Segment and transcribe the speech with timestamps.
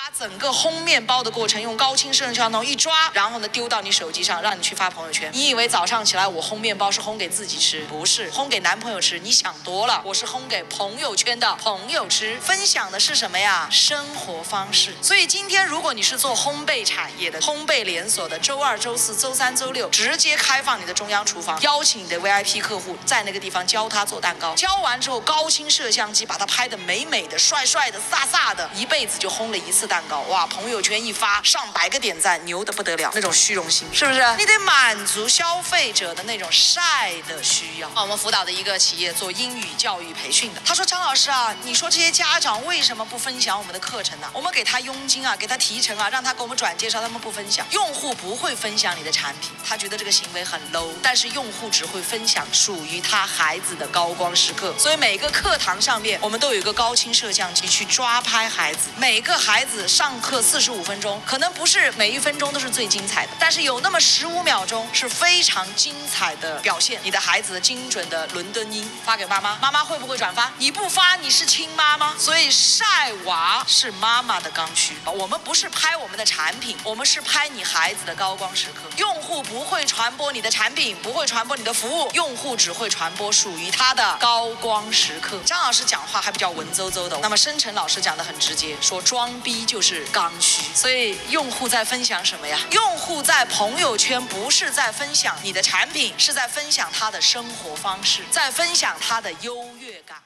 [0.00, 5.30] 把整个烘面包的过程用高清摄像头一抓，然后呢丢到你手机上，让你去发朋友圈。
[5.34, 7.84] 你以为早上起来我烘面包是烘给自己吃？
[7.84, 9.18] 不是，烘给男朋友吃。
[9.18, 12.38] 你想多了，我是烘给朋友圈的朋友吃。
[12.40, 13.68] 分享的是什么呀？
[13.70, 14.94] 生活方式。
[15.02, 24.54] 所以今天如果你是做烘焙产业的，烘焙连锁的，周二、周四周三、周六直接开放你的中央厨房，邀请你的 VIP 客户在那个地方教他做蛋糕。
[24.54, 30.20] 教完之后，高清摄像机把他拍的美美的、帅帅的、飒飒的，一辈子就烘了一次蛋糕。
[30.28, 34.24] 哇，朋友圈一发，上百个点赞，牛的不得了，那种虚荣心是不是？
[34.38, 37.88] 你得满足消费者的那种晒的需要。
[37.88, 44.30] 啊，我们辅导的一个企业做英语教育培训的，他说张老师啊，你说这些家长为什么不分享我们的课程呢？
[44.32, 47.66] 我们给他佣金啊，给他提成啊，让他给我们转介绍，他们不分享。
[47.72, 50.88] 用户不会分享你的产品，他觉得这个行为很 low。
[51.02, 54.72] 但是用户只会分享属于他孩子的高光时刻。
[54.78, 58.90] 所以每个课堂上面，我们都有一个高清摄像机去抓拍孩子。
[58.96, 67.00] 每个孩子上课四十五分钟，可能不是每一分钟都是最精彩的，但是有那么十五秒钟是非常精彩的表现。
[67.02, 70.50] 你的孩子的精准的伦敦音发给妈妈，妈妈会不会转发？
[70.58, 72.14] 你不发，你是亲妈吗？
[72.18, 74.94] 所以晒娃是妈妈的刚需。
[75.04, 78.90] 我们不是拍我们的产品，我们是拍你孩子的高光时刻。
[78.96, 85.38] 用户不会传播你的产品，不会传播你的服务，用户只会传播属于他的高光时刻。
[85.44, 90.62] 张老师讲话还比较文绉绉的，那么深成老师讲的很直接，说装逼就是刚需。
[90.74, 92.58] 所以用户在分享什么呀？
[92.72, 100.18] 用户在朋友圈不是在分享你的产品，是在分享他的生活方式，在分享他的优越感。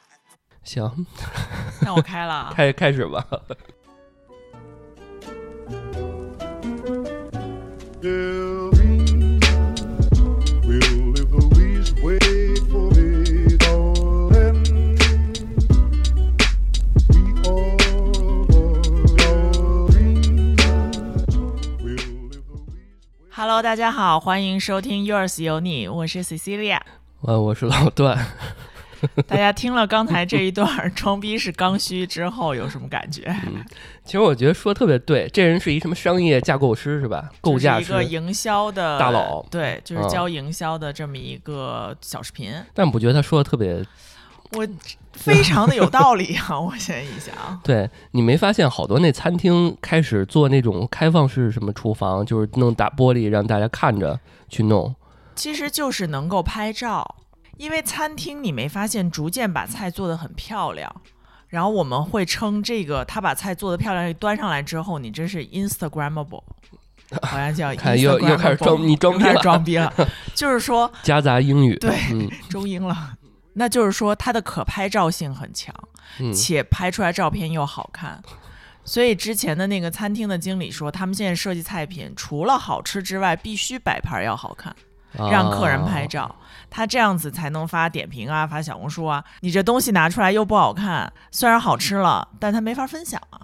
[0.64, 1.06] 行，
[1.82, 3.24] 那我开了， 开开始吧。
[23.36, 26.78] Hello，大家好，欢迎收听 Yours 有你，我是 Cecilia，
[27.22, 28.16] 呃我是老段。
[29.26, 33.24] 大家听了刚才这一段装逼是刚需之后，有什么感觉？
[33.46, 33.64] 嗯，
[34.04, 37.28] 其实我觉得说特别对，这人是一什么商业架构师是吧？
[37.40, 42.54] 构架师，一个营销的大佬，对，就是教营销的这么一个小视频。
[42.72, 43.84] 但不觉得他说的特别，
[44.52, 44.64] 我
[45.14, 46.58] 非常的有道理啊！
[46.60, 54.94] 我现在一想，对你没发现好多那餐厅开始做那种开放式什么厨房，就是弄大玻璃让大家看着去弄，
[55.34, 57.16] 其实就是能够拍照。
[57.56, 60.92] 因为餐厅，你没发现逐渐把菜做得很漂亮，
[61.46, 66.42] 然后我们会称这个他把菜做的漂亮端上来之后，你真是 Instagramable，
[67.22, 69.92] 好像叫看又又开始装你装逼了，装逼了，
[70.34, 71.96] 就是说夹杂英语，对，
[72.48, 73.12] 中英了，
[73.54, 75.74] 那就是说它的可拍照性很强，
[76.32, 78.22] 且拍出来照片又好看，
[78.84, 84.74] 所以之前的那个餐厅的经理说，他们现在设计菜品除了好吃之外，必须摆盘要好看。
[85.16, 86.34] 让客人拍照，
[86.68, 89.22] 他这样子才能发点评啊，发小红书啊。
[89.42, 93.38] 你这东西拿出来又不好看，虽然好吃了，但他没法分享啊。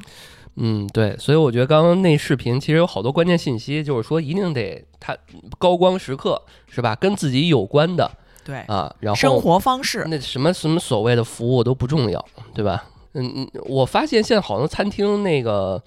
[0.57, 5.17] 嗯，对，所以我觉得刚刚那视频其实有好多关键信息，就是说一定得他
[5.59, 6.97] 高光时刻是吧？
[6.97, 8.11] 跟自己有关的，
[8.51, 12.85] 对啊，然后生活方式，那什么什么所谓的服务都不重要，对吧？
[13.15, 15.83] 嗯嗯，我发现现在好多餐厅那个。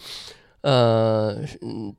[0.65, 1.35] 呃，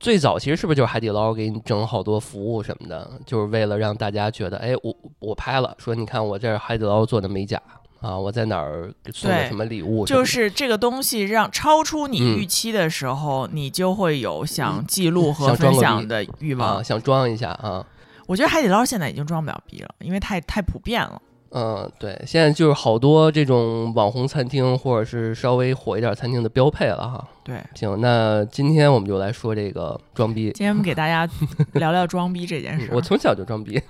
[0.00, 7.60] 最早其实是不是就是海底捞给你整好多服务什么的，就是为了让大家觉得，哎，我我拍了，说你看我这海底捞做的美甲
[8.00, 17.84] 啊，我在哪儿送了什么礼物，就是这个东西让超出你预期的时候，你就会有想记录和分享的欲望，想装一下啊。
[18.26, 21.20] 我觉得海底捞现在已经装不了逼了，因为太太普遍了。
[21.56, 27.24] 嗯，对，现在就是好多这种网红餐厅，或者是稍微火一点餐厅的标配了哈。
[27.44, 30.46] 对，行，那今天我们就来说这个装逼。
[30.46, 31.30] 今天我们给大家
[31.74, 32.88] 聊聊装逼这件事。
[32.90, 33.80] 我从小就装逼，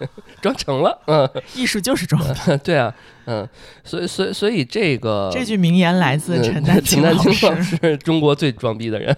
[0.42, 1.00] 装成了。
[1.06, 2.28] 嗯， 艺术就是装逼。
[2.62, 3.48] 对啊，嗯，
[3.82, 9.16] 所以，所以，所以这个这句名言来自陈丹青老师，是中国最装逼的人。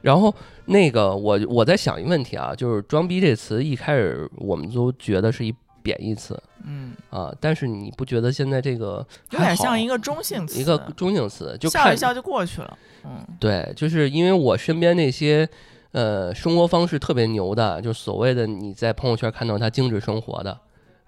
[0.00, 0.34] 然后，
[0.66, 5.54] 那个我我在想一个问题啊，就是“装逼”这词一开始我们都觉得是一。
[5.84, 15.48] 贬义词，嗯啊，但是你不觉得现在这个有点像一个中性词，一个中性词，就笑一笑就过去了，嗯，对，就是因为我身边那些
[15.90, 20.56] 呃生活方式特别牛的，就所谓的你在朋友圈看到他精致生活的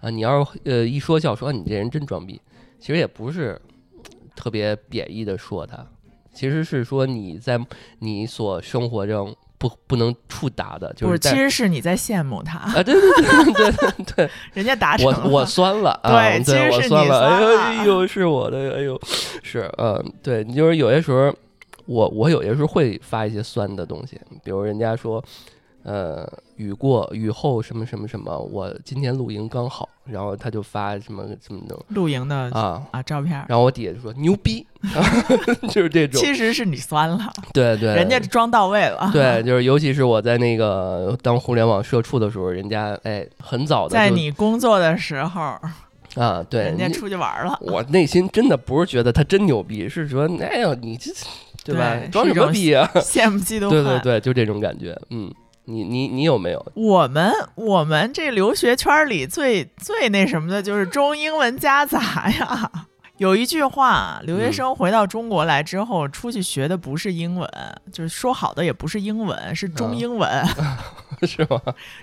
[0.01, 2.41] 啊，你要是呃一说笑说你这人真装逼，
[2.81, 3.56] 其实也不是
[4.35, 5.87] 特别贬义的说他，
[6.33, 7.65] 其实是说你在
[8.01, 9.33] 你所生活中。
[9.69, 12.83] 不不能触达的，就是其实是你在羡慕他啊！
[12.83, 17.59] 对对对对对， 人家达成我我酸了，对，其实是你酸了。
[17.61, 19.01] 哎呦，是我的，哎呦，
[19.43, 21.35] 是嗯，对你就是有些时候，
[21.87, 25.25] 我我有些时候会发一些酸的东西，比如人家说，
[25.85, 26.27] 呃，
[26.57, 34.67] 雨过雨后什么什么什么，我今天露营刚好，然后他就发什么什么的露营的啊啊照片，然后我底下就说牛逼，
[35.71, 37.19] 就是这种，其实是你酸了，
[37.53, 45.57] 对对，人家装到位了，对，就是尤其是我在那个当互联网社畜的时候，人家哎很早的在你工作的时候。
[46.17, 47.59] 啊，对，人家出去玩了。
[47.61, 51.11] 我内心真的不是觉得他真牛逼，是说，哎呦，你这，
[51.65, 51.97] 对吧？
[52.13, 52.89] 装什么逼啊？
[53.03, 53.71] 羡慕嫉妒 恨。
[53.71, 54.97] 对对对，就这种感觉。
[55.11, 55.29] 嗯，
[55.67, 56.73] 你你你有没有？
[56.75, 62.71] 我们我们这留学圈里最最那什么的就是中英文夹杂呀。
[63.19, 67.49] 有一句话，留学生回到中国来之后，出去学的不是英文，
[67.93, 70.45] 就是说好的也不是英文，是中英文，
[71.23, 71.61] 是吗？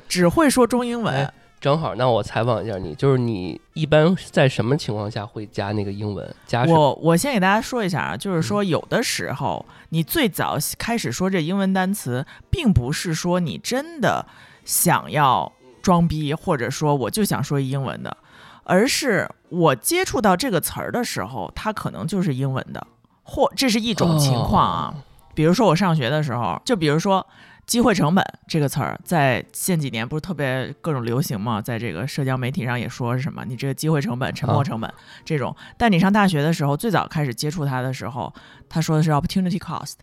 [0.08, 1.32] 只会说中英文。
[1.62, 6.36] 正好，那我采访一下你，就是你一般在什么情况下会加那个英文？
[6.48, 14.26] 加我我先给大家说一下啊，就是说有的时候你最早开始说这英文单词，并不是说你真的
[14.66, 15.52] 想要
[15.84, 18.18] 装逼，或者说我就想说英文的，
[18.64, 22.88] 而是我接触到这个词儿的时候，它可能就是英文的，
[23.22, 24.96] 或这是一种情况啊。
[25.36, 27.24] 比如说我上学的时候，就比如说。
[27.68, 31.62] 机会成本这个词儿，在近几年不是特别各种流行嘛？
[31.62, 33.46] 在这个社交媒体上也说是什么？
[33.46, 34.94] 你这个机会成本、沉没成本
[35.24, 35.56] 这种。
[35.78, 38.34] 但你上大学的时候，最早开始接触它的时候，
[38.68, 39.94] 他说的是 opportunity cost。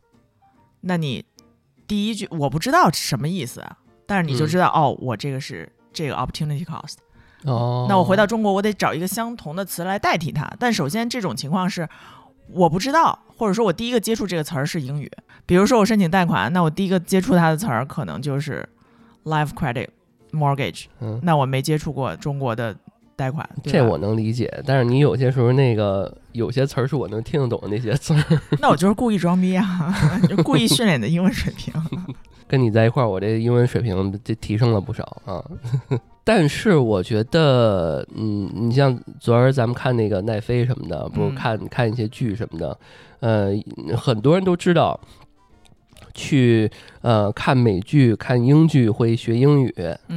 [0.81, 1.25] 那你
[1.87, 3.63] 第一句我不知道什么意思，
[4.07, 6.95] 但是你就知道哦，我这个是这个 opportunity cost。
[7.45, 7.87] 哦。
[7.89, 10.51] 那我回到中国，我得找一个相同的词来代替它。
[10.59, 11.87] 但首先这种情况是
[12.51, 15.11] 我不知道，或者说我第一个接触这个词儿是英语。
[15.47, 18.69] 比如说我申请贷款，那我第一个接触它的词儿可能就是
[19.25, 19.89] life credit
[20.33, 22.77] mortgage，嗯，那我没接触过中国的
[23.17, 24.63] 贷款，这我能理解。
[24.67, 29.97] 但是你有些时候那个有些词儿是我能听得懂的那些词儿， 那我就是故意装逼啊，
[30.29, 31.73] 就故意训练你的英文水平。
[32.47, 35.45] 跟你在一块儿，我这英文水平这提升了不少啊。
[36.25, 42.79] 但是我觉得，嗯，你像昨儿咱们看那个奈飞什么的，不是看看一些剧什么的，
[43.21, 43.53] 呃，
[43.97, 44.99] 很多人都知道。
[46.15, 46.69] 去
[47.03, 49.73] 呃看美剧、看英剧会学英语，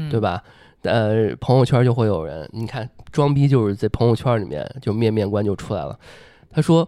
[0.09, 0.42] 对吧？
[0.81, 6.00] 呃，朋友圈就会有人，你看装逼就是在朋友圈里面就面面观就出来了。
[6.50, 6.88] 他说：“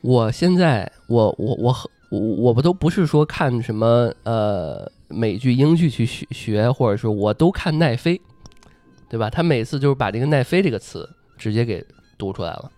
[0.00, 1.76] 我现在我我我
[2.10, 8.18] 我我不都不是说看什么呃美剧、英剧去学学，或者是我都看奈飞，
[9.10, 9.28] 对吧？
[9.28, 11.06] 他每次就是把这个奈飞这个词
[11.36, 11.84] 直接给
[12.16, 12.70] 读出来了。”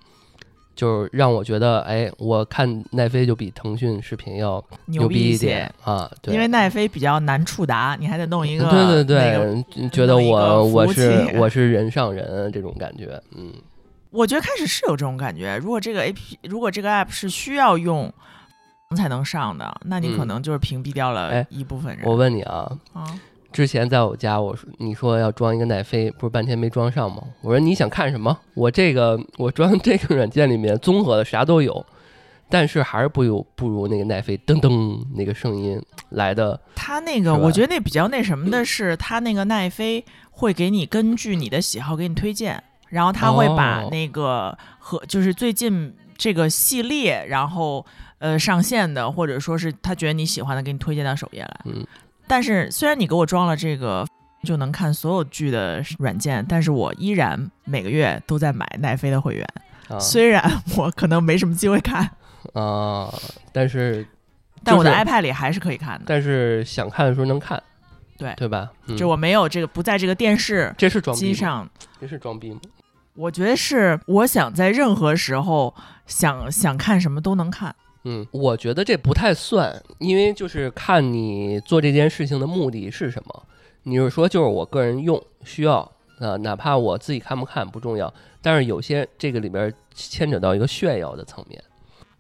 [0.78, 6.08] 就是让我觉得，哎，我看奈飞就比腾讯视频要牛逼一些啊！
[6.22, 13.52] 对，因为奈飞比较难触达，你还得弄一个对对对，觉得我我是我是人上人这种感觉，嗯，
[14.10, 15.56] 我觉得开始是有这种感觉。
[15.56, 18.12] 如果这个 A P，如果这个 App 是需要用
[18.96, 22.06] 才能上的，那你可能就是屏蔽掉了一部分人。
[22.06, 23.04] 我问你啊，啊。
[23.50, 27.22] 之前在我家，我说你说要装一个奈飞，不是半天没装上吗？
[27.40, 28.38] 我说你想看什么？
[28.54, 31.84] 我这个我装这个软件里面综合的啥都有，
[32.50, 36.60] 但是还是不如不如那个奈飞噔噔那个声音来的。
[36.74, 47.84] 它那个我觉得那比较那什么的是，它那个奈飞会给你根据你的喜好给你推荐，然后他会把那个和就是最近这个系列，然后
[48.18, 51.60] 呃上线的，或者说是他觉得你喜欢的，给你推荐到首页来。
[51.64, 51.86] 嗯。
[52.28, 54.06] 但是虽然你给我装了这个
[54.44, 59.46] 就能看所有剧的软件，但是我依然每个月都在买奈飞的会员。
[59.98, 60.43] 虽然
[60.76, 62.08] 我可能没什么机会看
[62.53, 63.12] 啊，
[63.53, 64.06] 但是
[64.62, 66.05] 但我的 iPad 里还是可以看的。
[66.06, 67.60] 但是想看的时候能看，
[68.19, 68.70] 对对吧？
[68.96, 71.69] 就我没有这个不在这个电视这是装机上，
[72.00, 72.60] 这是装逼吗？
[73.14, 75.74] 我觉得是，我想在任何时候
[76.06, 77.74] 想想看什么都能看。
[78.05, 83.44] 嗯，我觉得这不太算，因为就是看你做这件事情的目的是什么。
[83.82, 85.81] 你是说就是我个人用需要
[86.19, 91.62] 啊，哪怕我自己看不看不重要，但是有些这个里边牵扯到一个炫耀的层面。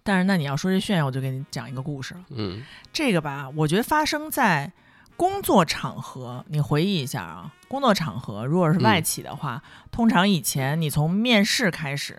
[0.02, 2.20] 但是那你要说这炫耀，我就给你讲一个故事了。
[2.30, 4.72] 嗯，这个吧，我觉得发生在
[5.16, 6.44] 工作场合。
[6.48, 12.18] 你回忆一下啊，工作场合如果是外企的话，通常以前你从面试开始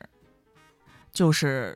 [1.11, 1.75] 就是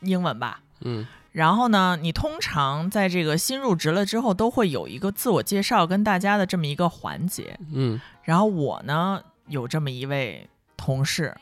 [0.00, 0.60] 英文吧。
[0.80, 1.06] 嗯。
[1.32, 7.58] 然后呢，你通常在这个新入职了之后，都会有一个自我介绍跟大家的这么一个环节。
[7.74, 11.36] 嗯，然后我呢有这么一位同事，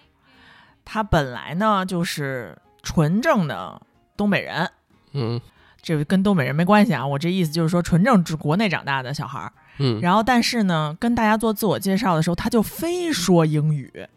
[0.84, 3.80] 他本来呢就是纯正的
[4.16, 4.68] 东北人。
[5.12, 5.40] 嗯，
[5.80, 9.52] 这跟东北人没关系啊，我这意思就是说纯正是国内长大的小孩儿。
[9.78, 14.08] 嗯，然后但是呢，跟大家做自我介绍的时候，他就非说英语。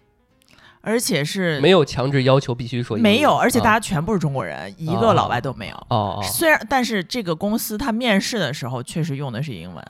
[0.82, 5.88] 而且是没有强制要求必须说英语没有，而且大啊家全部是中国人，一个老外都没有。
[6.24, 9.84] 虽然，但是这个公司他面试的时候确实用的是英文，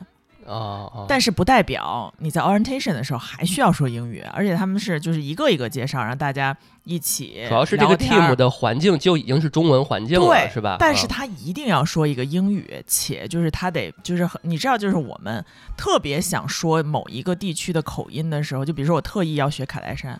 [1.07, 10.77] 但是不代表你在 orientation 的时候还需要说英语，而且他们是就是一个一个介绍，让大家一起主要是这个 team 的环境就已经是中文环境了，对是吧？
[10.79, 11.09] 但是啊。
[11.09, 15.43] 他一定要说一个英语，且就是他得就是很你知道，就是我们
[15.75, 20.19] 特别想说某一个地区的口音的时候，就比如说我特意要学卡戴珊，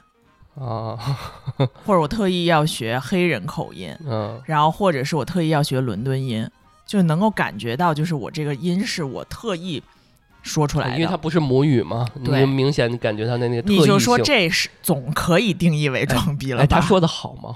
[0.59, 0.97] 啊，
[1.85, 6.49] 或者我特意要学黑人口音，嗯然后或者是我特意要学伦敦音，
[6.85, 9.81] 就能够感觉到就是我这个音是我特意
[10.41, 11.15] 说出来因为它。
[11.17, 16.79] 不是母语嘛，你对就明显感觉它的那个特异你就说这是总可以定义为装逼了哎，吧？
[16.79, 17.55] 他说的好吗？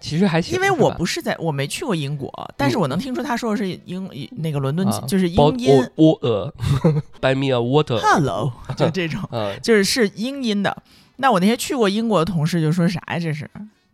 [0.00, 6.52] 其实还行，因为我不是在我没去过英国，但是我能听出他说的是英那个伦敦啊就是英包音我我呃，
[7.22, 9.20] buy me a water，，hello， 就这种。
[9.30, 10.76] 嗯，就是是英音的。
[11.16, 13.18] 那我那些去过英国的同事就说啥呀？
[13.18, 13.48] 这是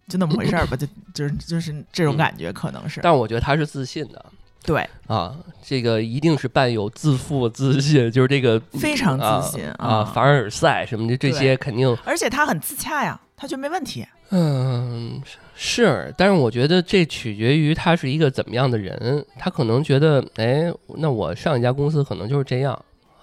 [0.09, 0.77] 就那么回事儿吧？
[0.79, 4.25] 就就是就是这种感觉，可能是、但我觉得他是自信的
[4.65, 14.07] 对，啊，这个一定是伴有自负自信，就是这个非常啊自信啊，凡尔赛什么的这些肯定，而且他很自洽呀，他觉得没问题。
[14.31, 15.23] 嗯，
[15.55, 22.79] 是，但是我觉得这取决于他是一个怎么样的人，他可能觉得，哎，那我上一家公司可能就是这样。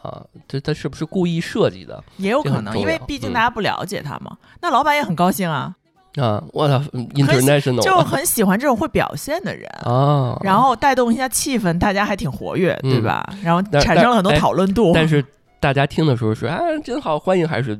[0.05, 4.37] 啊，这他是不是故意设计的也有可能，因为毕竟嗯大家不了解他嘛。
[4.61, 5.73] 那老板也很高兴啊，
[6.17, 6.43] 啊？
[6.53, 13.33] 我操，international 就很喜欢这种会表现的人，啊，然后带动一下气氛，大家还挺活跃，对嗯吧？
[13.43, 15.23] 然后产生了很多讨论度，但是
[15.59, 17.79] 大家听的时候说啊，真好，欢迎还是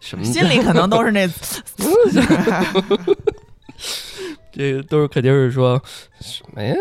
[0.00, 0.24] 什么？
[0.24, 1.28] 心里可能都是那
[4.52, 5.80] 这个都是肯定是说
[6.20, 6.74] 什么呀，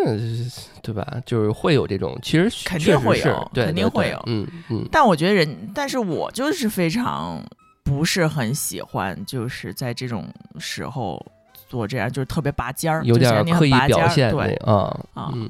[0.81, 1.21] 对吧？
[1.25, 7.41] 就是会有这种，其实肯定会有肯定会有嗯嗯但我觉得人，但是我就是非常
[7.83, 10.25] 不是很喜欢，就是在这种
[10.59, 11.23] 时候
[11.67, 14.73] 做这样，就是特别拔尖儿，有点刻意表现对，啊
[15.13, 15.49] 啊嗯，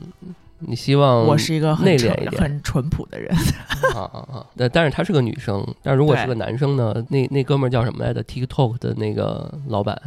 [0.59, 3.33] 你希望我是一个内敛一点很淳朴的人，
[3.95, 4.45] 啊 啊啊！
[4.57, 6.93] 但但是她是个女生，但如果是个男生呢？
[7.09, 9.97] 那那哥们儿叫什么来着？TikTok 的那个老板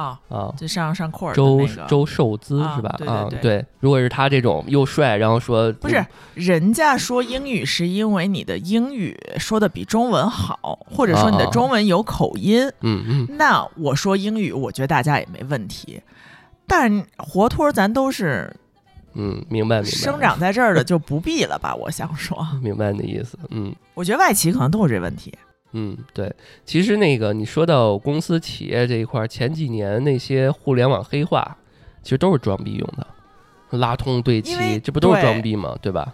[0.00, 0.54] 啊，啊。
[0.56, 1.86] 就上上库尔的周那个。
[1.86, 2.98] 周受资啊是吧？
[3.06, 6.04] 啊，对如果是他这种又帅，然后说不是，
[6.34, 12.66] 人家说英语是因为你的英语说的比中文好，或者说你的啊中文有口音。
[12.80, 16.00] 嗯嗯，那我说英语，我觉得大家也没问题。
[16.66, 18.54] 但活脱儿咱都是
[19.14, 19.90] 嗯，明白明白。
[19.90, 21.74] 生长在这儿的，就不必了吧？
[21.74, 25.34] 我想说， 明白你的意思，嗯我觉得外企可能都有这问题。
[25.72, 26.32] 嗯，对。
[26.64, 31.56] 其实那个你说到公司企业这一块儿，前几年那些互联网黑化，
[32.02, 33.06] 其实都是装逼用的，
[33.78, 35.76] 拉通对齐，这不都是装逼吗？
[35.80, 36.12] 对吧？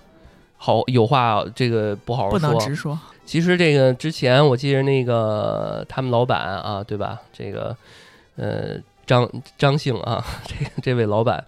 [0.58, 2.60] 好有话这个不好好不能说。
[2.60, 2.98] 直说。
[3.25, 7.20] 其实这个之前我记得那个他们老板啊，对吧？
[7.32, 7.76] 这个
[8.36, 11.44] 呃张张姓啊，这个这位老板，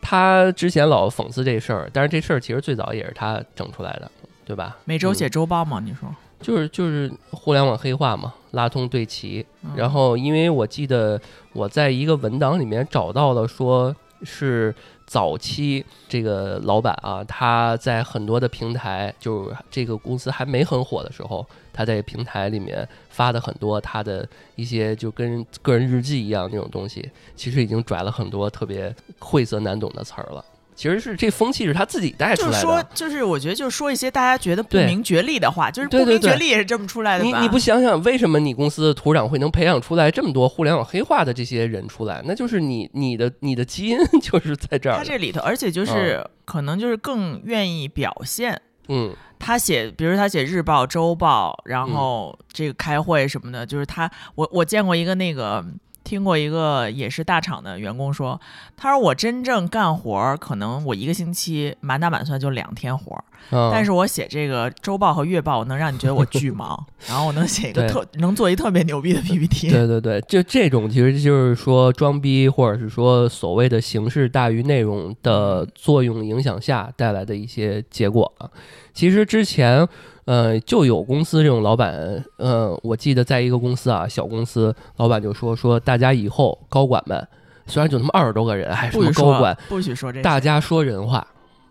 [0.00, 4.10] 他之前老讽刺这事儿，但是这事儿其实最早也是他整出来的，
[4.44, 4.76] 对吧？
[4.78, 5.80] 嗯每周写周报吗？
[5.84, 6.08] 你说？
[6.42, 9.44] 就是就是互联网黑化嘛，拉通对齐。
[9.62, 11.20] 嗯然后因为我记得
[11.52, 14.74] 我在一个文档里面找到了，说是
[15.06, 30.44] 早期这个老板啊，他在很多的平台，就是这个公司还没很火的时候，他在平台里面发的很多他的一些就跟个人日记一样那种东西，其实已经拽了很多特别晦涩难懂的词儿了。
[30.74, 37.38] 其实是这风气是他自己带出来的就是说。，就是我觉得就是说一些大家觉得不明觉厉的话，就是不明觉厉也是这么出来的吧？
[37.38, 42.22] 你你不想想，为什么你公司的土壤会能培养出来这么多互联网黑化的这些人出来？
[42.24, 44.96] 那就是你你的你的基因 就是在这儿。
[44.96, 48.60] 他这里头，而且就是可能就是更愿意表现。
[48.88, 55.64] 嗯他写，比如他写日报、周报，然嗯后这个开会什么的，就是他，我我见过一个那个，
[56.12, 58.38] 听过一个也是大厂的员工说，
[58.76, 63.24] 他说我真正干活儿，可能我一个星期满打满算就两天活儿，
[63.56, 69.70] 啊，但是我写这个周报和月报，我能让你觉得我巨忙， 然后我能写一个对特能做一特别牛逼的 PPT。
[69.70, 78.50] 对对对，就这种其实就是说装逼，或者是说所谓的形式大于内容的作用影响下带来的一些结果啊。
[78.92, 79.88] 其实之前，
[80.24, 87.26] 呃，就有公司这种老板，呃，我记得在一个公司啊，小公司，老板就说说大家以后高管们，
[87.66, 90.22] 虽然就他妈二十多个人，还什么不许说高管，，不许说这。
[90.22, 91.26] 大家说人话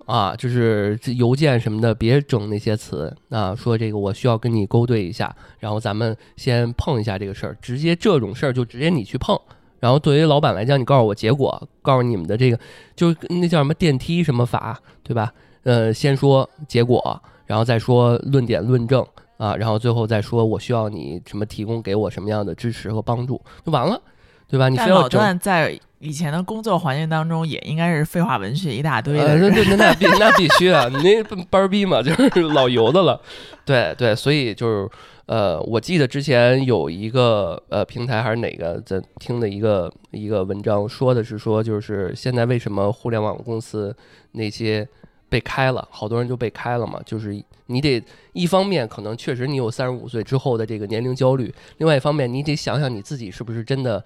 [0.05, 3.55] 啊，就是这邮件什么的，别整那些词啊。
[3.55, 9.39] 说这个我需要跟你勾兑一下，然后咱们先碰一下这个事儿，直接这种事儿就直接你去碰。
[9.79, 12.59] 然后对于老板来讲，你告诉我结果，告诉你们的这个，
[12.95, 15.33] 就那叫什么电梯什么法，对吧？
[15.63, 19.05] 呃，先说结果，然后再说论点论证
[19.35, 24.01] 啊，然后最后再说我需要你什么提供给我什么样的支持和帮助，就完了。
[24.47, 24.69] 对吧？
[24.69, 29.53] 你非要在以前的工作环境当中，也应该是废话文学一大堆的呃，人。
[29.53, 33.19] 对对，那那 必那必须啊，你那班儿逼嘛，就是老油的了。
[33.65, 34.89] 对对，所以就是
[35.27, 43.95] 呃，我记得之前有一个呃平台还是哪个在听的一个一个文章，说的是说就是现在为什么互联网公司
[44.33, 44.85] 那些
[45.31, 54.03] 被开了，好多人就被开了嘛，就是你得一方面可能确实你有三十五岁之后的这个年龄焦虑，另外一方面你得想想你自己是不是真的。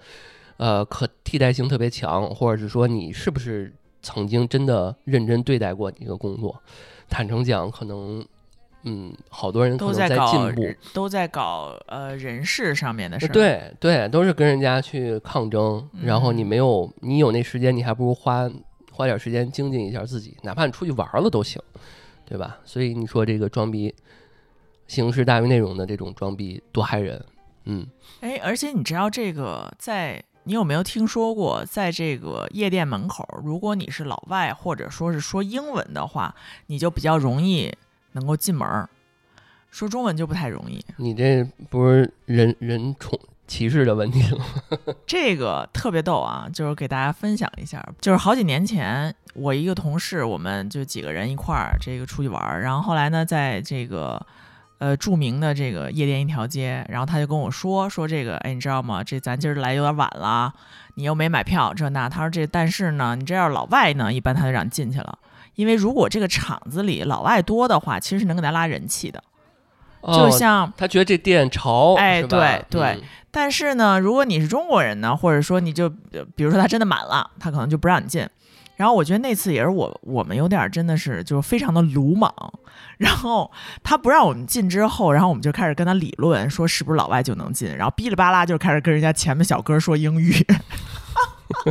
[0.58, 6.62] 呃，可替代性特别强，或者是说你是不是曾经真的认真对待过你一个工作？
[7.10, 8.24] 坦诚讲，可能，
[8.84, 13.28] 嗯，好多人都在搞进步，都在搞呃人事上面的事。
[13.28, 18.50] 对对，都是跟人家去抗争，然后你嗯没有，你有那时间，你还不如花
[18.96, 21.60] 花点时间精进一下自己，哪怕你出去玩了都行，
[22.24, 22.58] 对吧？
[22.64, 23.94] 所以你说这个装逼，
[24.86, 27.22] 形式大于内容的这种装逼多害人，
[27.64, 27.86] 嗯，
[28.20, 30.24] 哎，而且你知道这个在。
[30.48, 36.32] 你有没有听说过，在这个夜店门口，如果你是老外或者说是说英文的话，
[36.68, 37.74] 你就比较容易
[38.12, 38.88] 能够进门儿；
[39.72, 40.80] 说中文就不太容易。
[40.98, 44.44] 你这不是人人种歧视的问题了？
[45.06, 54.24] 这个特别逗啊，就是给大家分享一下，就是好几年前，我一个同事，我们就几个人一块儿这个出去玩儿，然后后来呢，在这个
[54.78, 59.02] 呃著名的这个夜店一条街，然后他就跟我说说这个，哎，你知道吗？
[59.02, 60.52] 这咱今儿来有点晚了，
[60.96, 62.08] 你又没买票，这那。
[62.08, 65.18] 他说这但是呢，你这要是老外呢，一般他就让你进去了，
[65.54, 69.22] 因为如果这个场子里老外多的话，其实是能给他拉人气的，
[70.06, 70.72] 就哦像。
[70.76, 72.82] 他觉得这店潮，哎对对。
[72.82, 73.02] 嗯。
[73.30, 78.26] 但是呢，如果你是中国人呢，或者说你就呃比如说他真的满了，他可能就不让你进。
[78.76, 82.30] 然后我觉得那次也是我我们有点儿真的是就是非常的鲁莽，
[82.98, 83.50] 然后
[83.82, 90.30] 他不让我们进之后，然后我们就开始跟他理论说是不是老外就能进，然后哔哩吧啦就开始跟人家前面小哥说英语，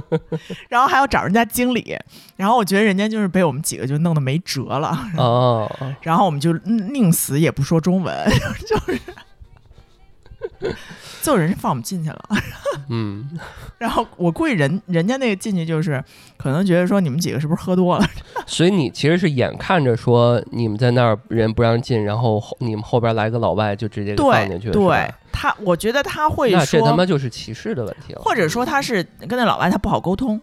[0.69, 1.97] 然后还要找人家经理，
[2.35, 5.69] 然后我觉得人家就是被我们几个就弄得没辙了，哦，
[6.01, 8.29] 然后我们就宁死也不说中文，
[8.67, 8.99] 就是
[11.21, 12.19] 最后人家放我们进去了。
[12.89, 13.27] 嗯，
[13.77, 16.03] 然后我估计人人家那个进去就是
[16.37, 18.05] 可能觉得说你们几个是不是喝多了？
[18.45, 30.39] 所以你其实是眼看着说你们在那儿人不让进，然后后你们后边来个老外就直接给放进去对，了，对他，我觉得他会说那这他，妈就是歧视的问题了，或者说他是跟那老外他不好沟通，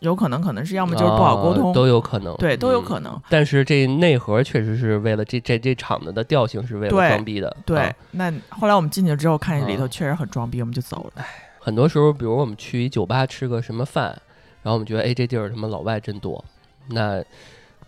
[0.00, 3.22] 有可能可能是要么就是不好沟通，啊都有可能，对，都有嗯可能。
[3.30, 11.24] 但是这内核确实是为了这这这场子的调性是为了装逼的，对，啊那后来我们进去之后，看见里头啊确实很装逼，我们就走了。
[11.58, 14.06] 很多时候，比如我们去一酒吧吃个什么饭，
[14.62, 16.44] 然后我们觉得，哎，这地儿他妈老外真多。
[16.88, 17.24] 那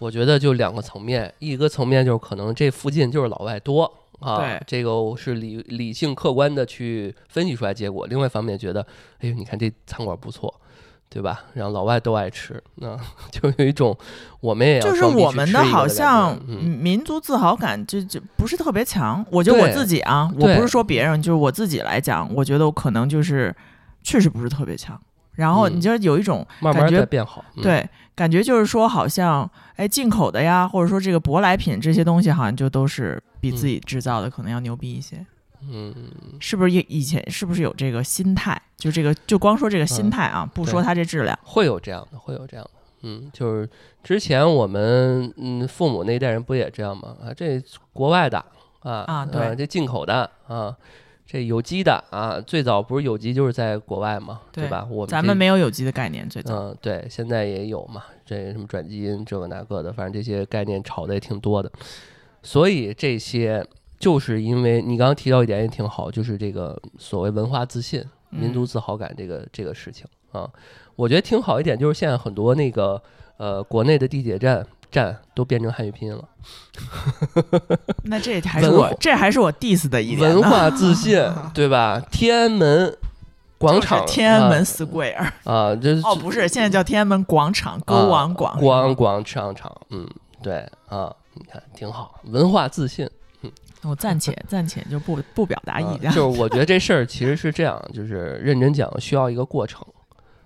[0.00, 3.84] 我觉得就两个层面，一个层面就是可能这附近就是老外多
[4.18, 8.06] 啊对，这个是理理性客观的去分析出来结果。
[8.08, 8.80] 另外一方面觉得，
[9.20, 10.52] 哎呦，你看这餐馆不错，
[11.10, 11.40] 对吧？
[11.54, 12.96] 然后老外都爱吃，那
[13.32, 13.96] 就有一种
[14.40, 19.24] 我们也要就是我们的好像民族自豪感就就不是特别强。
[19.30, 23.54] 我觉得我自己啊，我不是说别人，就是我自己来讲，我觉得我可能就是
[24.02, 25.00] 确实不是特别强。
[25.32, 27.44] 然后嗯你就有一种感觉在变好。
[27.56, 35.24] 嗯，对，感觉就是说，好像哎，进口的呀，或者说这个舶来品这些东西，好像就都是比自己制造的可能要牛逼一些，
[35.60, 35.94] 嗯，
[36.40, 36.70] 是不是？
[36.70, 38.60] 以以前是不是有这个心态？
[38.76, 41.38] 就这个，就光说这个心嗯态啊，不说它这质量。
[41.42, 42.70] 会有这样的，会有这样的。
[43.02, 43.68] 嗯，就是
[44.02, 47.16] 之前我们嗯父母那一代人不也这样吗？
[47.22, 48.38] 啊，这国外的
[48.80, 50.76] 啊啊对呃这进口的啊，
[51.26, 54.86] 这有机的啊，最早不是有机就是在国外嘛，对对吧？
[54.90, 56.54] 我们咱们没有有机的概念，最早。
[56.56, 61.70] 嗯，对，现在也有嘛，这什么转基因这个那个的，反正这些概念炒的也挺多的。
[62.42, 63.64] 所以这些
[63.98, 70.48] 就是因为你刚刚提到一点也挺好，就是这个所谓文化自信、民族嗯自豪感这个这个事情啊，
[70.96, 73.02] 我觉得挺好一点，就是现在很多那个
[73.38, 76.28] 呃国内的地铁站站都变成汉语拼音了，
[78.04, 81.20] 那这还是我这还是我 diss 的一点文化自信，
[81.52, 82.00] 对吧？
[82.10, 82.96] 天安门
[83.58, 85.30] 广场，天安门啊 Square。
[85.44, 90.08] 啊，这是哦，不是，现在叫天安门广场，歌王广是吗广广场场，嗯，
[90.42, 93.08] 对啊，你看挺好，文化自信。
[93.84, 96.10] 我暂且暂且就不不表达意见。
[96.10, 99.86] 啊就是我觉得这事儿其实是这样，就是认真讲需要一个过程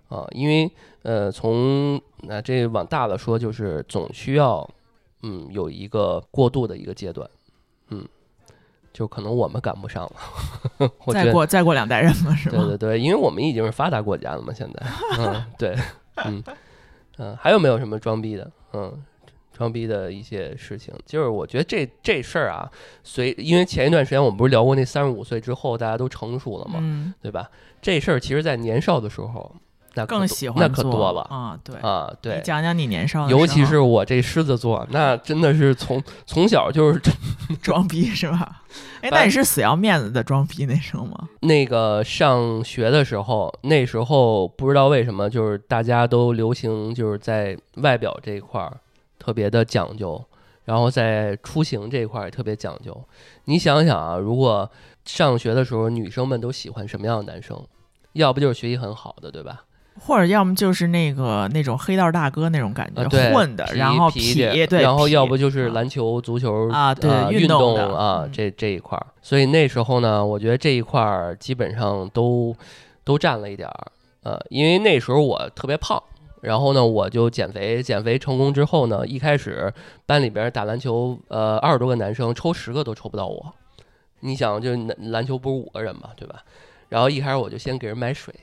[0.09, 0.71] 啊，因为
[1.03, 4.69] 呃，从那、这往大了说，就是总需要
[5.23, 7.29] 嗯有一个过渡的一个阶段，
[7.89, 8.07] 嗯，
[8.93, 10.05] 就可能我们赶不上
[10.79, 12.59] 了， 再过再过两代人嘛，是吧？
[12.59, 14.87] 对对对，因为我们已经是发达国家了嘛，现在，
[15.19, 15.77] 嗯，对，
[16.25, 16.45] 嗯
[17.19, 18.51] 嗯，还有没有什么装逼的？
[18.75, 18.93] 嗯，
[19.57, 20.95] 装逼的一些事情。
[21.05, 22.71] 就是我觉得这这事儿啊，
[23.05, 27.49] 随因为前一段时间我们不是聊过那三十五岁之后大家都成熟了嘛，嗯，对吧？
[27.81, 29.55] 这事儿其实在年少的时候，
[29.95, 31.77] 那可更喜欢那可做多了啊，对。
[31.81, 32.41] 啊，对你。
[32.43, 37.01] 讲讲你年少的，尤其是我这狮子座，那真的是从从小就是
[37.61, 38.63] 装逼是吧？
[39.03, 41.29] 哎，那你是死要面子的装逼那时候吗？
[41.43, 48.77] 那个上学的时候，那时候不知道为什么，就是大家都流行就是在外表这一块儿
[49.23, 50.21] 特别的讲究，
[50.65, 53.01] 然后在出行这一块儿也特别讲究。
[53.45, 54.69] 你想想啊，如果
[55.05, 57.57] 上学的时候女生们都喜欢什么样的男生？
[58.15, 59.63] 要不就是学习很好的，对吧？
[60.01, 69.07] 或者要么就是那个那种黑道大哥那种感觉，混的，然后皮点对，然后要不就是啊篮球、足球啊对呃运运动啊，嗯这这一块儿。
[69.23, 72.57] 所以那时候呢，我觉得这一块儿基本上都
[73.05, 73.87] 都占了一点儿。
[74.23, 76.03] 呃，因为那时候我特别胖，
[76.43, 79.73] 然后呢，我就减肥，减肥成功之后呢，一开始
[80.07, 83.55] 班里边打篮球，呃，二十多个男生抽十个都抽不到我。
[84.21, 86.45] 你想，就篮篮球不是五个人嘛，对吧？
[86.89, 88.35] 然后一开始我就先给人买水，